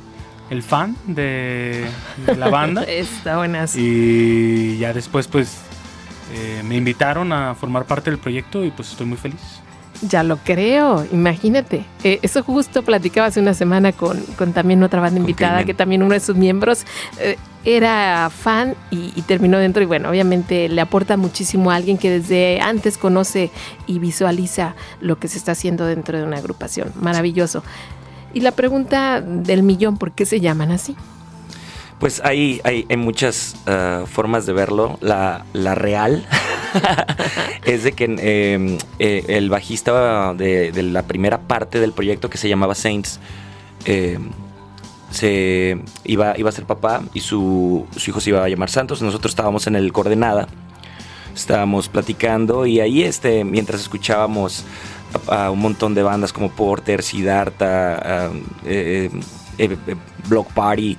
el 0.50 0.62
fan 0.62 0.96
de, 1.06 1.86
de 2.26 2.36
la 2.36 2.48
banda 2.48 2.82
Está 2.88 3.36
buenas. 3.36 3.76
y 3.76 4.78
ya 4.78 4.92
después 4.92 5.28
pues 5.28 5.58
eh, 6.32 6.62
me 6.64 6.76
invitaron 6.76 7.32
a 7.32 7.54
formar 7.54 7.84
parte 7.84 8.10
del 8.10 8.18
proyecto 8.18 8.64
y 8.64 8.70
pues 8.70 8.90
estoy 8.90 9.06
muy 9.06 9.18
feliz. 9.18 9.60
Ya 10.02 10.22
lo 10.22 10.36
creo, 10.38 11.06
imagínate. 11.12 11.84
Eh, 12.02 12.18
eso 12.22 12.42
justo 12.42 12.82
platicaba 12.82 13.28
hace 13.28 13.40
una 13.40 13.54
semana 13.54 13.92
con, 13.92 14.20
con 14.36 14.52
también 14.52 14.82
otra 14.82 15.00
banda 15.00 15.20
invitada, 15.20 15.64
que 15.64 15.74
también 15.74 16.02
uno 16.02 16.14
de 16.14 16.20
sus 16.20 16.36
miembros 16.36 16.84
eh, 17.20 17.36
era 17.64 18.28
fan 18.30 18.74
y, 18.90 19.12
y 19.16 19.22
terminó 19.22 19.58
dentro 19.58 19.82
y 19.82 19.86
bueno, 19.86 20.10
obviamente 20.10 20.68
le 20.68 20.80
aporta 20.80 21.16
muchísimo 21.16 21.70
a 21.70 21.76
alguien 21.76 21.96
que 21.96 22.10
desde 22.10 22.60
antes 22.60 22.98
conoce 22.98 23.50
y 23.86 23.98
visualiza 23.98 24.74
lo 25.00 25.18
que 25.18 25.28
se 25.28 25.38
está 25.38 25.52
haciendo 25.52 25.86
dentro 25.86 26.18
de 26.18 26.24
una 26.24 26.36
agrupación. 26.36 26.92
Maravilloso. 27.00 27.62
Y 28.34 28.40
la 28.40 28.50
pregunta 28.50 29.20
del 29.20 29.62
millón, 29.62 29.96
¿por 29.96 30.12
qué 30.12 30.26
se 30.26 30.40
llaman 30.40 30.72
así? 30.72 30.96
Pues 32.00 32.20
hay, 32.24 32.60
hay, 32.64 32.84
hay 32.90 32.96
muchas 32.96 33.54
ah, 33.66 34.04
formas 34.06 34.44
de 34.44 34.52
verlo. 34.52 34.98
La, 35.00 35.46
la 35.52 35.76
real 35.76 36.26
es 37.64 37.84
de 37.84 37.92
que 37.92 38.04
eh, 38.18 38.78
eh, 38.98 39.24
el 39.28 39.50
bajista 39.50 40.34
de, 40.34 40.72
la 40.82 41.02
primera 41.02 41.40
parte 41.40 41.80
del 41.80 41.92
proyecto 41.92 42.30
que 42.30 42.38
se 42.38 42.48
llamaba 42.48 42.74
Saints 42.74 43.20
eh, 43.84 44.18
se 45.10 45.78
iba, 46.04 46.36
iba 46.36 46.48
a 46.48 46.52
ser 46.52 46.64
papá 46.64 47.02
y 47.14 47.20
su, 47.20 47.86
hijo 48.06 48.20
se 48.20 48.30
iba 48.30 48.44
a 48.44 48.48
llamar 48.48 48.70
Santos. 48.70 49.00
Nosotros 49.00 49.32
estábamos 49.32 49.66
en 49.66 49.76
el 49.76 49.92
Coordenada, 49.92 50.48
estábamos 51.34 51.88
platicando 51.88 52.66
y 52.66 52.80
ahí 52.80 53.02
este, 53.02 53.44
mientras 53.44 53.80
escuchábamos 53.80 54.64
a, 55.28 55.50
un 55.50 55.60
montón 55.60 55.94
de 55.94 56.02
bandas 56.02 56.32
como 56.32 56.50
Porter, 56.50 57.02
Siddhartha, 57.02 58.32
eh, 58.64 59.10
eh, 59.58 59.76
Block 60.28 60.48
Party, 60.52 60.96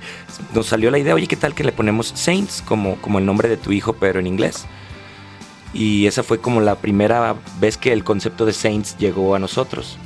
nos 0.54 0.66
salió 0.66 0.90
la 0.90 0.98
idea, 0.98 1.14
oye, 1.14 1.26
¿qué 1.26 1.36
tal 1.36 1.54
que 1.54 1.64
le 1.64 1.72
ponemos 1.72 2.12
Saints 2.14 2.62
como, 2.64 2.96
como 2.96 3.18
el 3.18 3.26
nombre 3.26 3.48
de 3.48 3.56
tu 3.56 3.72
hijo, 3.72 3.94
pero 3.94 4.20
en 4.20 4.26
inglés? 4.26 4.66
Y 5.72 6.06
esa 6.06 6.22
fue 6.22 6.40
como 6.40 6.60
la 6.60 6.76
primera 6.76 7.36
vez 7.60 7.76
que 7.76 7.92
el 7.92 8.04
concepto 8.04 8.46
de 8.46 8.52
Saints 8.52 8.96
llegó 8.98 9.34
a 9.34 9.38
nosotros. 9.38 9.98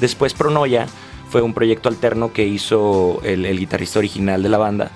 Después 0.00 0.34
Pronoya 0.34 0.86
fue 1.30 1.42
un 1.42 1.54
proyecto 1.54 1.88
alterno 1.88 2.32
que 2.32 2.46
hizo 2.46 3.20
el, 3.22 3.46
el 3.46 3.58
guitarrista 3.58 3.98
original 3.98 4.42
de 4.42 4.48
la 4.48 4.58
banda. 4.58 4.90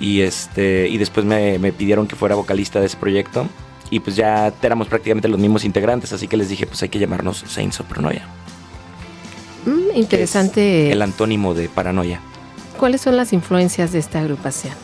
Y, 0.00 0.20
este, 0.22 0.88
y 0.88 0.98
después 0.98 1.24
me, 1.24 1.58
me 1.58 1.72
pidieron 1.72 2.06
que 2.06 2.16
fuera 2.16 2.34
vocalista 2.34 2.80
de 2.80 2.86
ese 2.86 2.96
proyecto. 2.96 3.46
Y 3.90 4.00
pues 4.00 4.16
ya 4.16 4.52
éramos 4.62 4.88
prácticamente 4.88 5.28
los 5.28 5.38
mismos 5.38 5.64
integrantes, 5.64 6.12
así 6.12 6.26
que 6.26 6.36
les 6.36 6.48
dije, 6.48 6.66
pues 6.66 6.82
hay 6.82 6.88
que 6.88 6.98
llamarnos 6.98 7.44
Saints 7.46 7.78
of 7.80 7.86
Pronoya. 7.86 8.26
Mm, 9.66 9.96
interesante. 9.96 10.90
El 10.90 11.02
antónimo 11.02 11.54
de 11.54 11.68
paranoia. 11.68 12.20
¿Cuáles 12.78 13.02
son 13.02 13.16
las 13.16 13.32
influencias 13.32 13.92
de 13.92 13.98
esta 13.98 14.20
agrupación? 14.20 14.74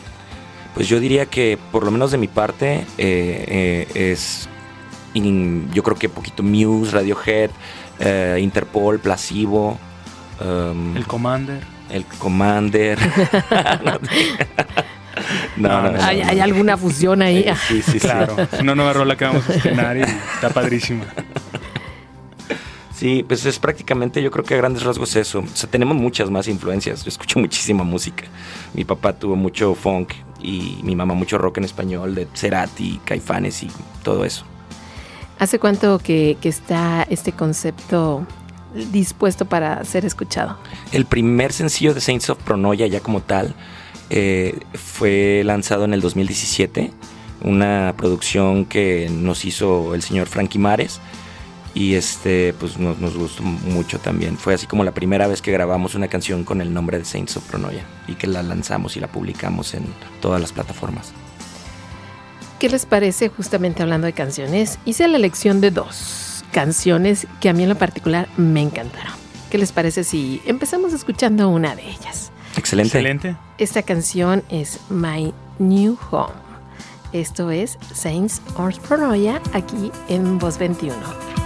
Pues 0.75 0.87
yo 0.87 0.99
diría 0.99 1.25
que, 1.25 1.57
por 1.71 1.83
lo 1.83 1.91
menos 1.91 2.11
de 2.11 2.17
mi 2.17 2.27
parte, 2.27 2.85
eh, 2.97 3.87
eh, 3.97 4.11
es. 4.11 4.47
in- 5.13 5.69
yo 5.73 5.83
creo 5.83 5.97
que 5.97 6.07
poquito 6.09 6.43
Muse, 6.43 6.91
Radiohead, 6.91 7.49
eh, 7.99 8.37
Interpol, 8.41 8.99
Placebo, 8.99 9.77
um, 10.39 10.95
El 10.95 11.05
Commander. 11.05 11.59
el 11.89 12.05
Commander. 12.05 12.97
no, 15.57 15.69
no, 15.69 15.81
no, 15.83 15.91
no, 15.91 16.03
¿Hay, 16.03 16.21
no. 16.21 16.29
hay 16.29 16.39
alguna 16.39 16.77
fusión 16.77 17.21
ahí? 17.21 17.39
Eh, 17.39 17.53
sí, 17.67 17.81
sí, 17.81 17.91
sí. 17.93 17.99
Claro, 17.99 18.35
una 18.61 18.75
nueva 18.75 18.93
rola 18.93 19.17
que 19.17 19.25
vamos 19.25 19.49
a 19.49 19.53
estrenar 19.55 19.97
y 19.97 20.01
está 20.01 20.49
padrísima. 20.53 21.05
Sí, 22.95 23.23
pues 23.27 23.45
es 23.45 23.57
prácticamente, 23.59 24.21
yo 24.21 24.29
creo 24.29 24.43
que 24.43 24.53
a 24.55 24.57
grandes 24.57 24.83
rasgos 24.83 25.15
eso. 25.15 25.39
O 25.39 25.47
sea, 25.55 25.69
tenemos 25.69 25.95
muchas 25.95 26.29
más 26.29 26.49
influencias. 26.49 27.03
Yo 27.03 27.09
escucho 27.09 27.39
muchísima 27.39 27.83
música. 27.85 28.25
Mi 28.73 28.83
papá 28.83 29.13
tuvo 29.13 29.37
mucho 29.37 29.73
funk 29.73 30.11
y 30.41 30.79
mi 30.83 30.95
mamá 30.95 31.13
mucho 31.13 31.37
rock 31.37 31.57
en 31.57 31.65
español, 31.65 32.15
de 32.15 32.27
Cerati, 32.33 32.99
Caifanes 33.05 33.63
y 33.63 33.71
todo 34.03 34.25
eso. 34.25 34.45
¿Hace 35.37 35.59
cuánto 35.59 35.99
que, 35.99 36.37
que 36.41 36.49
está 36.49 37.05
este 37.09 37.31
concepto 37.31 38.25
dispuesto 38.91 39.45
para 39.45 39.83
ser 39.85 40.05
escuchado? 40.05 40.57
El 40.91 41.05
primer 41.05 41.53
sencillo 41.53 41.93
de 41.93 42.01
Saints 42.01 42.29
of 42.29 42.37
Pronoia, 42.43 42.87
ya 42.87 42.99
como 42.99 43.21
tal, 43.21 43.55
eh, 44.09 44.59
fue 44.73 45.43
lanzado 45.45 45.85
en 45.85 45.93
el 45.93 46.01
2017. 46.01 46.91
Una 47.41 47.93
producción 47.97 48.65
que 48.65 49.09
nos 49.09 49.45
hizo 49.45 49.95
el 49.95 50.01
señor 50.01 50.27
Frankie 50.27 50.59
Mares. 50.59 50.99
Y 51.79 51.95
este, 51.95 52.53
pues 52.59 52.77
nos, 52.77 52.99
nos 52.99 53.15
gustó 53.15 53.41
mucho 53.41 53.99
también. 53.99 54.37
Fue 54.37 54.53
así 54.53 54.67
como 54.67 54.83
la 54.83 54.91
primera 54.91 55.27
vez 55.27 55.41
que 55.41 55.53
grabamos 55.53 55.95
una 55.95 56.09
canción 56.09 56.43
con 56.43 56.59
el 56.59 56.73
nombre 56.73 56.97
de 56.97 57.05
Saints 57.05 57.37
of 57.37 57.45
Pronoia. 57.45 57.85
Y 58.05 58.15
que 58.15 58.27
la 58.27 58.43
lanzamos 58.43 58.97
y 58.97 58.99
la 58.99 59.07
publicamos 59.07 59.73
en 59.73 59.85
todas 60.19 60.41
las 60.41 60.51
plataformas. 60.51 61.13
¿Qué 62.59 62.67
les 62.67 62.85
parece 62.85 63.29
justamente 63.29 63.81
hablando 63.81 64.07
de 64.07 64.11
canciones? 64.11 64.77
Hice 64.83 65.07
la 65.07 65.15
elección 65.15 65.61
de 65.61 65.71
dos 65.71 66.43
canciones 66.51 67.27
que 67.39 67.47
a 67.47 67.53
mí 67.53 67.63
en 67.63 67.69
lo 67.69 67.75
particular 67.75 68.27
me 68.35 68.61
encantaron. 68.61 69.13
¿Qué 69.49 69.57
les 69.57 69.71
parece 69.71 70.03
si 70.03 70.41
empezamos 70.45 70.91
escuchando 70.91 71.47
una 71.47 71.77
de 71.77 71.89
ellas? 71.89 72.33
Excelente. 72.57 72.97
Excelente. 72.97 73.37
Esta 73.57 73.83
canción 73.83 74.43
es 74.49 74.81
My 74.89 75.33
New 75.59 75.97
Home. 76.11 76.33
Esto 77.13 77.51
es 77.51 77.77
Saints 77.93 78.41
of 78.57 78.77
Pronoia 78.79 79.41
aquí 79.53 79.93
en 80.09 80.39
Voz 80.39 80.57
21. 80.57 81.38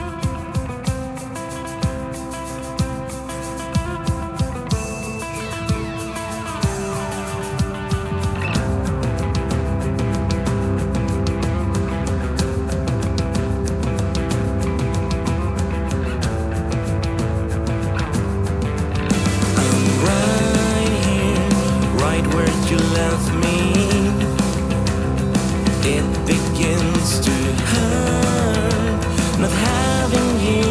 It 25.86 26.26
begins 26.26 27.20
to 27.20 27.32
hurt 27.72 29.02
not 29.38 29.52
having 29.52 30.32
you 30.48 30.64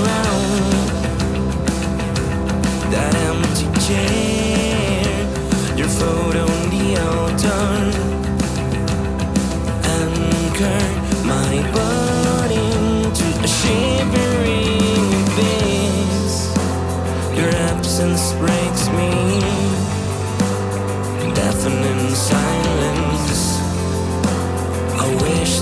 around. 0.00 0.72
That 2.90 3.14
empty 3.28 3.66
chair, 3.86 5.76
your 5.76 5.88
photo 5.88 6.46
in 6.46 6.70
the 6.70 6.96
altar, 7.10 7.68
anchor 9.84 10.80
my 11.26 11.72
body 11.72 11.97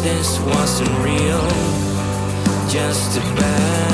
this 0.07 0.39
wasn't 0.39 0.89
real, 1.01 1.43
just 2.69 3.19
a 3.19 3.21
bad 3.35 3.86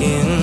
skin. 0.00 0.39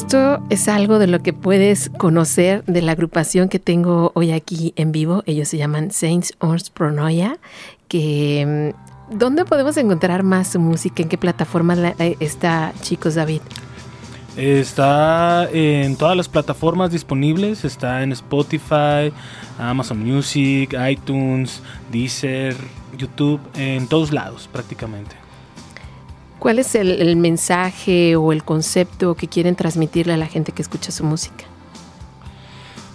Esto 0.00 0.42
es 0.50 0.68
algo 0.68 0.98
de 0.98 1.06
lo 1.06 1.22
que 1.22 1.32
puedes 1.32 1.88
conocer 1.88 2.62
de 2.66 2.82
la 2.82 2.92
agrupación 2.92 3.48
que 3.48 3.58
tengo 3.58 4.12
hoy 4.14 4.30
aquí 4.30 4.74
en 4.76 4.92
vivo. 4.92 5.22
Ellos 5.24 5.48
se 5.48 5.56
llaman 5.56 5.90
Saints 5.90 6.34
Ors 6.38 6.68
Pronoia. 6.68 7.38
Mm, 7.94 8.72
¿Dónde 9.16 9.46
podemos 9.46 9.74
encontrar 9.78 10.22
más 10.22 10.48
su 10.48 10.60
música? 10.60 11.02
¿En 11.02 11.08
qué 11.08 11.16
plataforma 11.16 11.74
la- 11.76 11.94
eh, 11.98 12.14
está, 12.20 12.74
chicos, 12.82 13.14
David? 13.14 13.40
Está 14.36 15.48
en 15.50 15.96
todas 15.96 16.14
las 16.14 16.28
plataformas 16.28 16.90
disponibles, 16.92 17.64
está 17.64 18.02
en 18.02 18.12
Spotify, 18.12 19.10
Amazon 19.58 20.04
Music, 20.04 20.76
iTunes, 20.90 21.62
Deezer, 21.90 22.54
YouTube, 22.98 23.40
en 23.54 23.86
todos 23.86 24.12
lados 24.12 24.46
prácticamente. 24.52 25.16
¿Cuál 26.38 26.58
es 26.58 26.74
el, 26.74 27.16
mensaje 27.16 28.14
o 28.16 28.32
el 28.32 28.44
concepto 28.44 29.14
que 29.14 29.26
quieren 29.26 29.56
transmitirle 29.56 30.12
a 30.12 30.16
la 30.16 30.26
gente 30.26 30.52
que 30.52 30.62
escucha 30.62 30.92
su 30.92 31.02
música? 31.04 31.44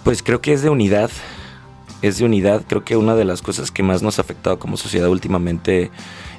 Pues 0.04 0.22
creo 0.22 0.40
que 0.40 0.52
es 0.52 0.62
de 0.62 0.70
unidad. 0.70 1.10
Es 2.00 2.18
de 2.18 2.24
unidad. 2.24 2.62
Creo 2.66 2.84
que 2.84 2.96
una 2.96 3.14
de 3.14 3.24
las 3.24 3.42
cosas 3.42 3.70
que 3.70 3.82
más 3.82 4.02
nos 4.02 4.18
ha 4.18 4.22
afectado 4.22 4.58
como 4.58 4.76
sociedad 4.76 5.08
últimamente 5.08 5.90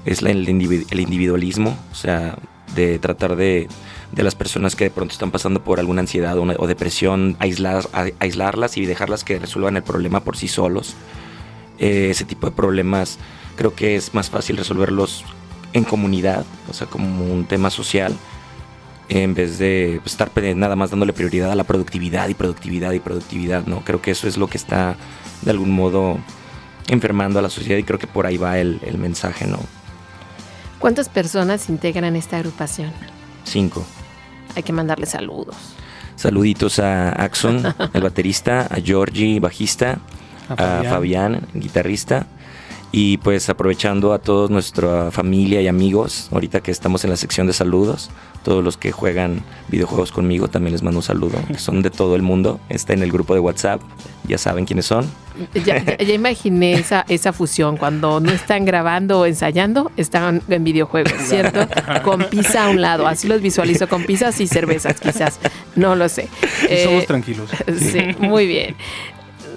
es 0.05 0.21
el, 0.21 0.47
individu- 0.47 0.85
el 0.89 0.99
individualismo. 0.99 1.77
O 1.91 1.95
sea, 1.95 2.37
de 2.75 2.97
tratar 2.99 3.35
de, 3.35 3.67
de 4.11 4.23
las 4.23 4.33
personas 4.35 4.75
que 4.75 4.85
de 4.85 4.89
pronto 4.89 5.13
están 5.13 5.31
pasando 5.31 5.63
por 5.63 5.79
alguna 5.79 6.01
ansiedad 6.01 6.37
o, 6.37 6.67
depresión, 6.67 7.37
a- 7.39 8.07
aislarlas 8.19 8.77
y 8.77 8.85
dejarlas 8.85 9.23
que 9.23 9.39
resuelvan 9.39 9.75
el 9.77 9.83
problema 9.83 10.21
por 10.21 10.35
sí 10.37 10.47
solos. 10.47 10.95
Eh, 11.79 12.07
ese 12.11 12.25
tipo 12.25 12.47
de 12.47 12.53
problemas 12.53 13.19
creo 13.55 13.75
que 13.75 13.95
es 13.95 14.13
más 14.13 14.29
fácil 14.29 14.57
resolverlos 14.57 15.23
en 15.73 15.83
comunidad, 15.83 16.45
o 16.69 16.73
sea, 16.73 16.87
como 16.87 17.25
un 17.25 17.45
tema 17.45 17.69
social 17.69 18.15
en 19.09 19.33
vez 19.33 19.59
de 19.59 20.01
estar 20.05 20.31
nada 20.55 20.75
más 20.75 20.91
dándole 20.91 21.13
prioridad 21.13 21.51
a 21.51 21.55
la 21.55 21.65
productividad 21.65 22.29
y 22.29 22.33
productividad 22.33 22.91
y 22.93 22.99
productividad, 22.99 23.65
¿no? 23.65 23.81
Creo 23.81 24.01
que 24.01 24.11
eso 24.11 24.27
es 24.27 24.37
lo 24.37 24.47
que 24.47 24.57
está 24.57 24.95
de 25.41 25.51
algún 25.51 25.71
modo 25.71 26.17
enfermando 26.87 27.39
a 27.39 27.41
la 27.41 27.49
sociedad 27.49 27.77
y 27.77 27.83
creo 27.83 27.99
que 27.99 28.07
por 28.07 28.25
ahí 28.25 28.37
va 28.37 28.59
el, 28.59 28.79
el 28.83 28.97
mensaje, 28.97 29.45
¿no? 29.45 29.59
¿Cuántas 30.79 31.09
personas 31.09 31.69
integran 31.69 32.15
esta 32.15 32.37
agrupación? 32.37 32.91
Cinco. 33.43 33.85
Hay 34.55 34.63
que 34.63 34.73
mandarle 34.73 35.05
saludos. 35.05 35.55
Saluditos 36.15 36.79
a 36.79 37.09
Axon, 37.09 37.63
el 37.93 38.01
baterista, 38.01 38.67
a 38.69 38.81
Georgie, 38.81 39.39
bajista, 39.39 39.99
A 40.49 40.53
a 40.53 40.57
Fabián. 40.57 40.89
Fabián, 40.89 41.47
guitarrista. 41.53 42.27
Y 42.95 43.17
pues 43.17 43.49
aprovechando 43.49 44.13
a 44.13 44.19
toda 44.19 44.49
nuestra 44.49 45.09
familia 45.09 45.59
y 45.61 45.67
amigos, 45.67 46.29
ahorita 46.31 46.61
que 46.61 46.69
estamos 46.69 47.03
en 47.03 47.09
la 47.09 47.17
sección 47.17 47.47
de 47.47 47.53
saludos, 47.53 48.11
todos 48.43 48.63
los 48.63 48.77
que 48.77 48.91
juegan 48.91 49.41
videojuegos 49.69 50.11
conmigo, 50.11 50.47
también 50.47 50.73
les 50.73 50.83
mando 50.83 50.99
un 50.99 51.03
saludo, 51.03 51.39
que 51.47 51.57
son 51.57 51.81
de 51.81 51.89
todo 51.89 52.15
el 52.15 52.21
mundo, 52.21 52.59
está 52.69 52.93
en 52.93 53.01
el 53.01 53.11
grupo 53.11 53.33
de 53.33 53.39
WhatsApp, 53.39 53.81
ya 54.27 54.37
saben 54.37 54.65
quiénes 54.65 54.85
son. 54.85 55.09
Ya, 55.55 55.83
ya- 55.83 55.97
ya 55.97 56.13
imaginé 56.13 56.73
esa, 56.73 57.03
esa 57.09 57.33
fusión. 57.33 57.77
Cuando 57.77 58.19
no 58.19 58.31
están 58.31 58.63
grabando 58.65 59.21
o 59.21 59.25
ensayando, 59.25 59.91
están 59.97 60.43
en 60.47 60.63
videojuegos, 60.63 61.13
¿cierto? 61.23 61.67
Con 62.03 62.25
pizza 62.25 62.65
a 62.65 62.69
un 62.69 62.79
lado. 62.81 63.07
Así 63.07 63.27
los 63.27 63.41
visualizo 63.41 63.89
con 63.89 64.03
pizzas 64.03 64.39
y 64.39 64.45
cervezas, 64.45 64.99
quizás. 65.01 65.39
No 65.75 65.95
lo 65.95 66.07
sé. 66.09 66.27
Y 66.69 66.83
somos 66.83 67.03
Eh, 67.03 67.07
tranquilos. 67.07 67.49
Sí, 67.79 67.99
muy 68.19 68.45
bien. 68.45 68.75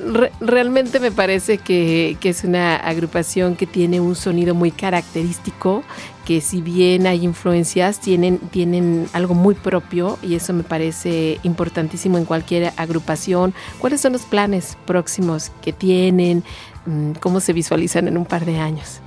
Re- 0.07 0.31
realmente 0.41 1.01
me 1.01 1.11
parece 1.11 1.59
que, 1.59 2.17
es 2.23 2.45
una 2.45 2.77
agrupación 2.77 3.57
que 3.57 3.67
tiene 3.67 4.01
un 4.01 4.15
sonido 4.15 4.55
muy 4.55 4.71
característico, 4.71 5.83
que 6.25 6.41
si 6.41 6.61
bien 6.61 7.07
hay 7.07 7.25
influencias, 7.25 8.01
tienen, 8.01 8.39
tienen 8.39 9.09
algo 9.13 9.35
muy 9.35 9.55
propio 9.55 10.19
y 10.23 10.35
eso 10.35 10.53
me 10.53 10.63
parece 10.63 11.39
importantísimo 11.43 12.19
en 12.19 12.25
cualquier 12.25 12.73
agrupación. 12.77 13.55
¿Cuáles 13.79 14.01
son 14.01 14.13
los 14.13 14.23
planes 14.23 14.77
próximos 14.87 15.51
que 15.61 15.73
tienen? 15.73 16.45
Mm, 16.87 17.13
¿Cómo 17.21 17.41
se 17.41 17.53
visualizan 17.53 18.09
en 18.09 18.17
un 18.17 18.27
par 18.27 18.45
de 18.45 18.59
años? 18.59 19.01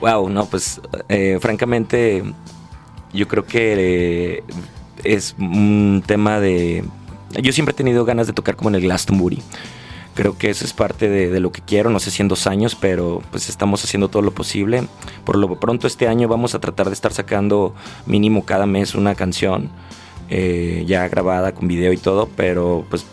Wow, 0.00 0.28
no, 0.28 0.46
pues 0.46 0.80
eh, 1.08 1.38
francamente 1.40 2.22
yo 3.12 3.28
creo 3.28 3.44
que 3.46 4.38
eh, 4.38 4.44
es 5.04 5.34
un 5.38 6.02
tema 6.06 6.40
de... 6.40 6.84
Yo 7.42 7.52
siempre 7.52 7.72
he 7.72 7.76
tenido 7.76 8.04
ganas 8.04 8.26
de 8.26 8.32
tocar 8.32 8.56
como 8.56 8.68
en 8.70 8.74
el 8.74 8.82
Glastonbury. 8.82 9.42
Creo 10.14 10.36
que 10.36 10.50
eso 10.50 10.64
es 10.66 10.72
parte 10.74 11.08
de, 11.08 11.30
de 11.30 11.40
lo 11.40 11.52
que 11.52 11.62
quiero, 11.62 11.88
no 11.88 11.98
sé 11.98 12.10
si 12.10 12.20
en 12.20 12.28
dos 12.28 12.46
años, 12.46 12.74
pero 12.78 13.22
pues 13.30 13.48
estamos 13.48 13.82
haciendo 13.82 14.08
todo 14.08 14.20
lo 14.22 14.32
posible. 14.32 14.84
Por 15.24 15.36
lo 15.36 15.58
pronto 15.58 15.86
este 15.86 16.06
año 16.06 16.28
vamos 16.28 16.54
a 16.54 16.60
tratar 16.60 16.88
de 16.88 16.92
estar 16.92 17.12
sacando 17.14 17.74
mínimo 18.06 18.44
cada 18.44 18.66
mes 18.66 18.94
una 18.94 19.14
canción 19.14 19.70
eh, 20.28 20.84
ya 20.86 21.08
grabada 21.08 21.52
con 21.52 21.66
video 21.66 21.92
y 21.94 21.96
todo, 21.96 22.28
pero 22.36 22.84
pues 22.90 23.06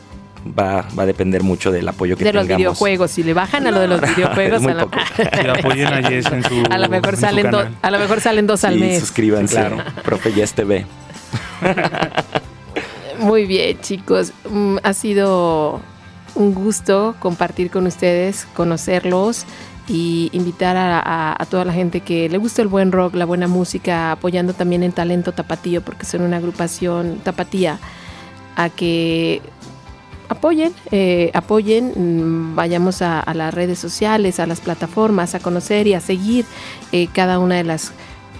va, 0.58 0.86
va 0.98 1.04
a 1.04 1.06
depender 1.06 1.42
mucho 1.44 1.72
del 1.72 1.88
apoyo 1.88 2.18
que 2.18 2.24
de 2.26 2.34
los 2.34 2.44
tengamos. 2.44 2.58
videojuegos, 2.60 3.12
si 3.12 3.24
le 3.24 3.34
bajan 3.34 3.66
a 3.68 3.72
lo 3.72 3.80
de 3.80 3.88
los 3.88 4.02
videojuegos, 4.16 4.62
muy 4.62 4.72
a, 4.74 4.76
la- 4.76 5.54
apoyen 5.54 5.88
a 5.88 6.04
Jess 6.04 6.26
en 6.32 6.44
su 6.44 6.64
a 6.70 6.78
lo 6.78 6.90
mejor 6.90 7.16
salen 7.16 7.50
do- 7.50 7.58
canal. 7.60 7.76
a 7.82 7.92
lo 7.92 8.00
mejor 8.00 8.20
salen 8.22 8.46
dos 8.48 8.64
al 8.66 8.78
mes. 8.78 9.00
suscríbanse, 9.00 9.56
Claro. 9.56 9.78
profe 10.04 10.34
Yes 10.34 10.54
TV. 10.54 10.86
Muy 13.20 13.46
bien, 13.46 13.80
chicos. 13.82 14.32
Mm, 14.50 14.78
Ha 14.84 14.94
sido 14.94 15.82
un 16.36 16.54
gusto 16.54 17.16
compartir 17.20 17.72
con 17.72 17.88
ustedes, 17.88 18.48
conocerlos 18.54 19.46
y 19.88 20.30
invitar 20.34 20.78
a, 20.78 21.46
toda 21.50 21.66
la 21.66 21.74
gente 21.74 22.02
que 22.02 22.30
le 22.30 22.38
gusta 22.38 22.62
el 22.62 22.68
buen 22.68 22.92
rock, 22.92 23.16
la 23.16 23.26
buena 23.26 23.48
música, 23.48 24.12
apoyando 24.12 24.54
también 24.54 24.84
en 24.84 24.92
Talento 24.92 25.32
Tapatío, 25.32 25.82
porque 25.82 26.06
son 26.06 26.22
una 26.22 26.38
agrupación 26.38 27.20
tapatía, 27.24 27.80
a 28.56 28.70
que 28.70 29.42
apoyen, 30.30 30.74
eh, 30.92 31.32
apoyen, 31.34 31.94
mm, 31.96 32.56
vayamos 32.56 33.02
a, 33.02 33.24
las 33.34 33.52
redes 33.52 33.80
sociales, 33.80 34.40
a 34.40 34.46
las 34.46 34.62
plataformas, 34.62 35.34
a 35.34 35.40
conocer 35.40 35.88
y 35.88 35.96
a 35.96 36.02
seguir 36.02 36.46
eh, 36.92 37.08
cada 37.12 37.40
una 37.40 37.56
de 37.56 37.64
las 37.64 37.92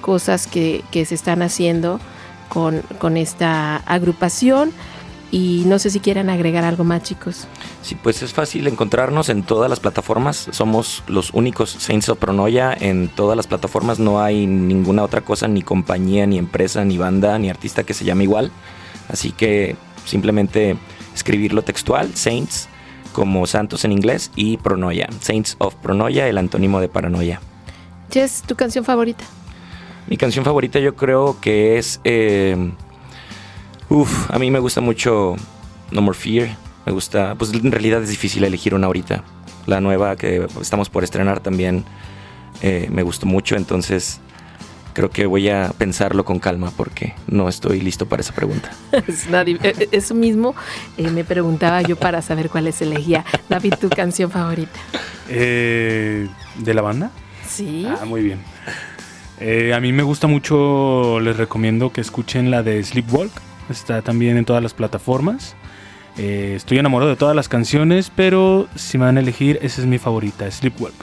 cosas 0.02 0.46
que, 0.46 0.84
se 0.92 1.16
están 1.16 1.42
haciendo 1.42 2.00
con 2.48 3.18
esta 3.18 3.78
agrupación. 3.78 4.72
Y 5.32 5.64
no 5.68 5.78
sé 5.78 5.92
si 5.92 6.00
quieran 6.00 6.30
agregar 6.30 6.64
algo 6.64 6.84
más, 6.84 7.04
chicos. 7.04 7.46
Sí, 7.84 7.96
pues 8.02 8.24
es 8.24 8.34
fácil 8.34 8.66
encontrarnos 8.66 9.30
en 9.30 9.44
todas 9.44 9.70
las 9.70 9.80
plataformas. 9.80 10.48
Somos 10.52 11.04
los 11.08 11.32
únicos 11.34 11.70
Saints 11.70 12.10
of 12.10 12.18
Pronoia 12.18 12.76
en 12.80 13.10
todas 13.10 13.38
las 13.38 13.46
plataformas. 13.46 14.00
No 14.00 14.24
hay 14.24 14.48
ninguna 14.48 15.04
otra 15.04 15.22
cosa, 15.22 15.48
ni 15.48 15.62
compañía, 15.62 16.26
ni 16.26 16.40
empresa, 16.40 16.84
ni 16.84 16.98
banda, 16.98 17.38
ni 17.38 17.50
artista 17.50 17.84
que 17.84 17.94
se 17.94 18.06
llame 18.06 18.24
igual. 18.24 18.52
Así 19.08 19.32
que 19.32 19.76
simplemente 20.04 20.78
escribirlo 21.14 21.62
textual, 21.62 22.16
Saints, 22.16 22.68
como 23.14 23.46
santos 23.46 23.86
en 23.86 23.92
inglés, 23.92 24.32
y 24.36 24.58
Pronoia. 24.58 25.10
Saints 25.20 25.58
of 25.60 25.76
Pronoia, 25.76 26.28
el 26.28 26.40
antónimo 26.40 26.80
de 26.80 26.90
paranoia. 26.90 27.40
Jess, 28.12 28.42
¿tu 28.42 28.56
canción 28.56 28.84
favorita? 28.84 29.26
Mi 30.08 30.18
canción 30.18 30.44
favorita 30.44 30.80
yo 30.80 30.96
creo 30.96 31.40
que 31.40 31.78
es... 31.78 32.02
eh, 32.04 32.72
uf, 33.90 34.32
a 34.32 34.40
mí 34.40 34.52
me 34.52 34.60
gusta 34.60 34.82
mucho 34.82 35.36
No 35.92 36.02
More 36.02 36.18
Fear. 36.18 36.50
Me 36.86 36.92
gusta... 36.92 37.36
Pues 37.36 37.54
en 37.54 37.72
realidad 37.72 38.02
es 38.02 38.10
difícil 38.10 38.44
elegir 38.44 38.74
una 38.74 38.88
ahorita. 38.88 39.24
La 39.66 39.82
nueva 39.82 40.16
que 40.16 40.48
estamos 40.62 40.90
por 40.90 41.04
estrenar 41.04 41.40
también 41.40 41.84
eh, 42.62 42.88
me 42.92 43.04
gustó 43.04 43.26
mucho. 43.26 43.56
Entonces 43.56 44.20
creo 44.94 45.10
que 45.10 45.26
voy 45.28 45.50
a 45.50 45.72
pensarlo 45.78 46.26
con 46.26 46.40
calma 46.40 46.72
porque 46.76 47.14
no 47.28 47.48
estoy 47.48 47.80
listo 47.82 48.08
para 48.08 48.22
esa 48.22 48.34
pregunta. 48.34 48.72
Eh, 48.92 49.58
eh, 49.64 49.90
Eso 49.92 50.16
mismo 50.16 50.56
eh, 50.98 51.10
me 51.10 51.24
preguntaba 51.24 51.82
yo 51.82 51.96
para 51.96 52.22
saber 52.22 52.50
cuál 52.50 52.68
es 52.68 52.82
elegía. 52.82 53.24
David, 53.48 53.76
tu 53.80 53.90
canción 53.90 54.32
favorita. 54.32 54.80
Eh, 55.30 56.28
¿De 56.58 56.74
la 56.74 56.82
banda? 56.82 57.12
Sí. 57.48 57.88
Ah, 57.88 58.06
muy 58.06 58.22
bien. 58.24 58.40
Eh, 59.40 59.74
a 59.74 59.80
mí 59.80 59.94
me 59.94 60.04
gusta 60.04 60.28
mucho, 60.28 61.20
les 61.22 61.38
recomiendo 61.38 61.92
que 61.92 62.02
escuchen 62.02 62.52
la 62.52 62.62
de 62.64 62.84
Sleepwalk. 62.84 63.32
Está 63.70 64.02
también 64.02 64.38
en 64.38 64.46
todas 64.46 64.62
las 64.64 64.74
plataformas. 64.74 65.56
Eh, 66.18 66.54
estoy 66.56 66.80
enamorado 66.80 67.10
de 67.10 67.16
todas 67.18 67.36
las 67.36 67.48
canciones, 67.48 68.12
pero 68.16 68.68
si 68.76 68.98
me 68.98 69.06
van 69.06 69.18
a 69.18 69.20
elegir, 69.22 69.60
esa 69.62 69.82
es 69.82 69.88
mi 69.88 69.98
favorita, 70.00 70.50
Sleepwalk. 70.50 70.94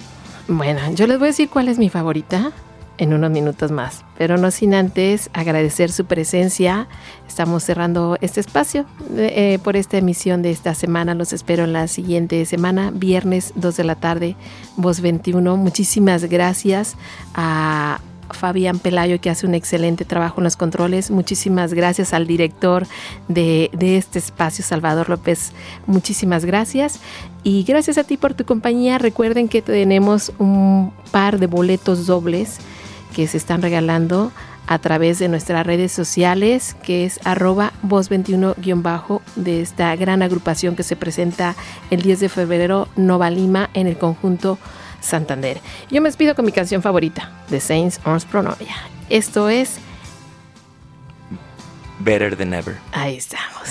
Bueno, 0.48 0.80
yo 0.94 1.06
les 1.06 1.18
voy 1.18 1.26
a 1.28 1.30
decir 1.30 1.48
cuál 1.48 1.68
es 1.68 1.78
mi 1.78 1.88
favorita 1.88 2.52
en 2.98 3.12
unos 3.12 3.30
minutos 3.30 3.70
más, 3.72 4.04
pero 4.16 4.38
no 4.38 4.50
sin 4.50 4.74
antes 4.74 5.28
agradecer 5.34 5.90
su 5.92 6.06
presencia. 6.06 6.86
Estamos 7.28 7.62
cerrando 7.62 8.16
este 8.20 8.40
espacio 8.40 8.86
de- 9.10 9.54
eh, 9.54 9.58
por 9.58 9.76
esta 9.76 9.98
emisión 9.98 10.40
de 10.42 10.50
esta 10.50 10.74
semana. 10.74 11.14
Los 11.14 11.32
espero 11.32 11.64
en 11.64 11.72
la 11.72 11.88
siguiente 11.88 12.44
semana, 12.46 12.90
viernes 12.94 13.52
2 13.56 13.76
de 13.76 13.84
la 13.84 13.96
tarde, 13.96 14.36
Voz 14.76 15.00
21. 15.00 15.56
Muchísimas 15.56 16.24
gracias 16.24 16.96
a 17.34 18.00
Fabián 18.30 18.78
Pelayo 18.78 19.20
que 19.20 19.30
hace 19.30 19.46
un 19.46 19.54
excelente 19.54 20.04
trabajo 20.04 20.40
en 20.40 20.44
los 20.44 20.56
controles. 20.56 21.10
Muchísimas 21.10 21.74
gracias 21.74 22.12
al 22.12 22.26
director 22.26 22.86
de, 23.28 23.70
este 23.80 24.18
espacio, 24.18 24.64
Salvador 24.64 25.08
López. 25.08 25.52
Muchísimas 25.86 26.44
gracias. 26.44 27.00
Y 27.42 27.64
gracias 27.64 27.98
a 27.98 28.04
ti 28.04 28.16
por 28.16 28.34
tu 28.34 28.44
compañía. 28.44 28.98
Recuerden 28.98 29.48
que 29.48 29.62
tenemos 29.62 30.32
un 30.38 30.92
par 31.10 31.38
de 31.38 31.46
boletos 31.46 32.06
dobles 32.06 32.58
que 33.14 33.26
se 33.26 33.36
están 33.36 33.62
regalando 33.62 34.32
a 34.66 34.78
través 34.78 35.18
de 35.18 35.28
nuestras 35.28 35.64
redes 35.64 35.92
sociales, 35.92 36.76
que 36.82 37.04
es 37.04 37.20
arroba 37.24 37.72
voz21- 37.86 39.20
de 39.36 39.60
esta 39.60 39.94
gran 39.96 40.22
agrupación 40.22 40.76
que 40.76 40.82
se 40.82 40.96
presenta 40.96 41.54
el 41.90 42.02
10 42.02 42.20
de 42.20 42.28
febrero, 42.28 42.88
Nova 42.96 43.30
Lima, 43.30 43.70
en 43.74 43.86
el 43.86 43.96
conjunto 43.96 44.58
Santander. 45.06 45.60
Yo 45.90 46.00
me 46.02 46.08
despido 46.08 46.34
con 46.34 46.44
mi 46.44 46.52
canción 46.52 46.82
favorita, 46.82 47.30
The 47.48 47.60
Saints 47.60 48.00
Arms 48.04 48.24
Pronoia. 48.24 48.76
Esto 49.08 49.48
es, 49.48 49.78
Better 52.00 52.36
than 52.36 52.52
ever. 52.52 52.76
ahí 52.92 53.16
estamos. 53.16 53.70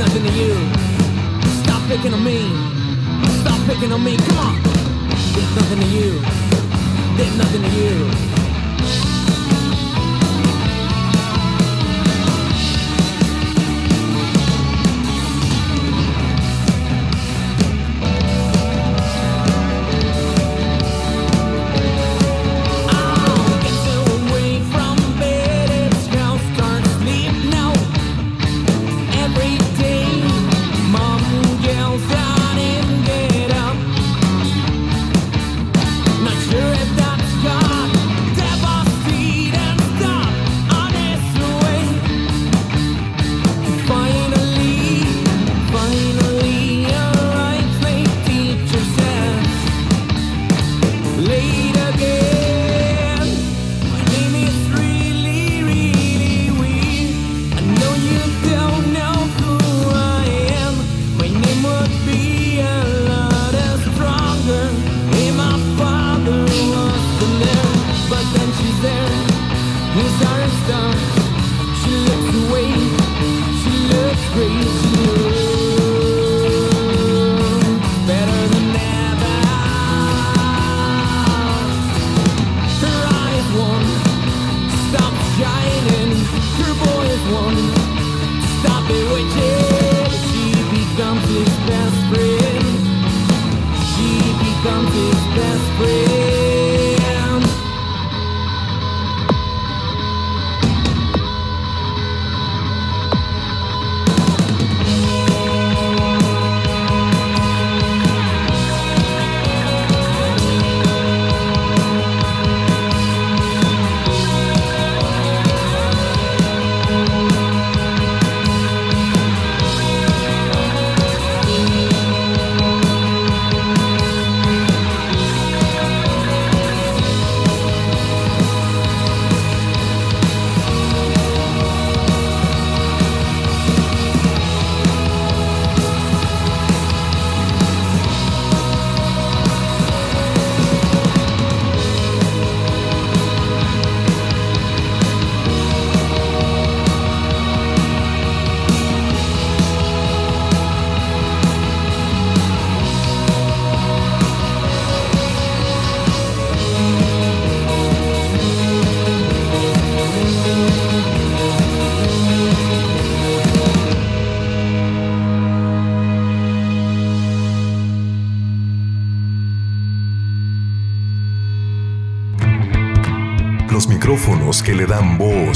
Nothing 0.00 0.22
to 0.22 0.32
you. 0.32 0.54
Stop 1.62 1.82
picking 1.86 2.14
on 2.14 2.24
me. 2.24 2.40
Stop 3.42 3.60
picking 3.66 3.92
on 3.92 4.02
me. 4.02 4.16
Come 4.16 4.38
on. 4.38 4.62
There's 5.34 5.54
nothing 5.56 5.80
to 5.80 5.86
you. 5.86 6.10
There's 7.16 7.36
nothing 7.36 7.62
to 7.62 7.70
you. 7.76 8.39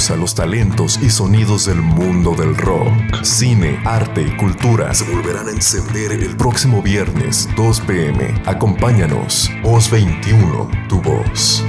Dan 0.05 0.11
voz 0.11 0.11
a 0.11 0.17
los 0.17 0.35
talentos 0.35 0.99
y 1.03 1.11
sonidos 1.11 1.67
del 1.67 1.81
mundo 1.81 2.35
del 2.35 2.57
rock, 2.57 3.23
cine, 3.23 3.81
arte 3.85 4.23
y 4.23 4.37
cultura 4.37 4.93
se 4.95 5.05
volverán 5.05 5.49
a 5.49 5.51
encender 5.51 6.13
el 6.13 6.37
próximo 6.37 6.83
viernes 6.83 7.49
2 7.57 7.81
pm. 7.83 8.35
Acompáñanos, 8.47 9.51
Voz 9.63 9.91
21, 9.91 10.69
tu 10.89 11.01
voz. 11.01 11.65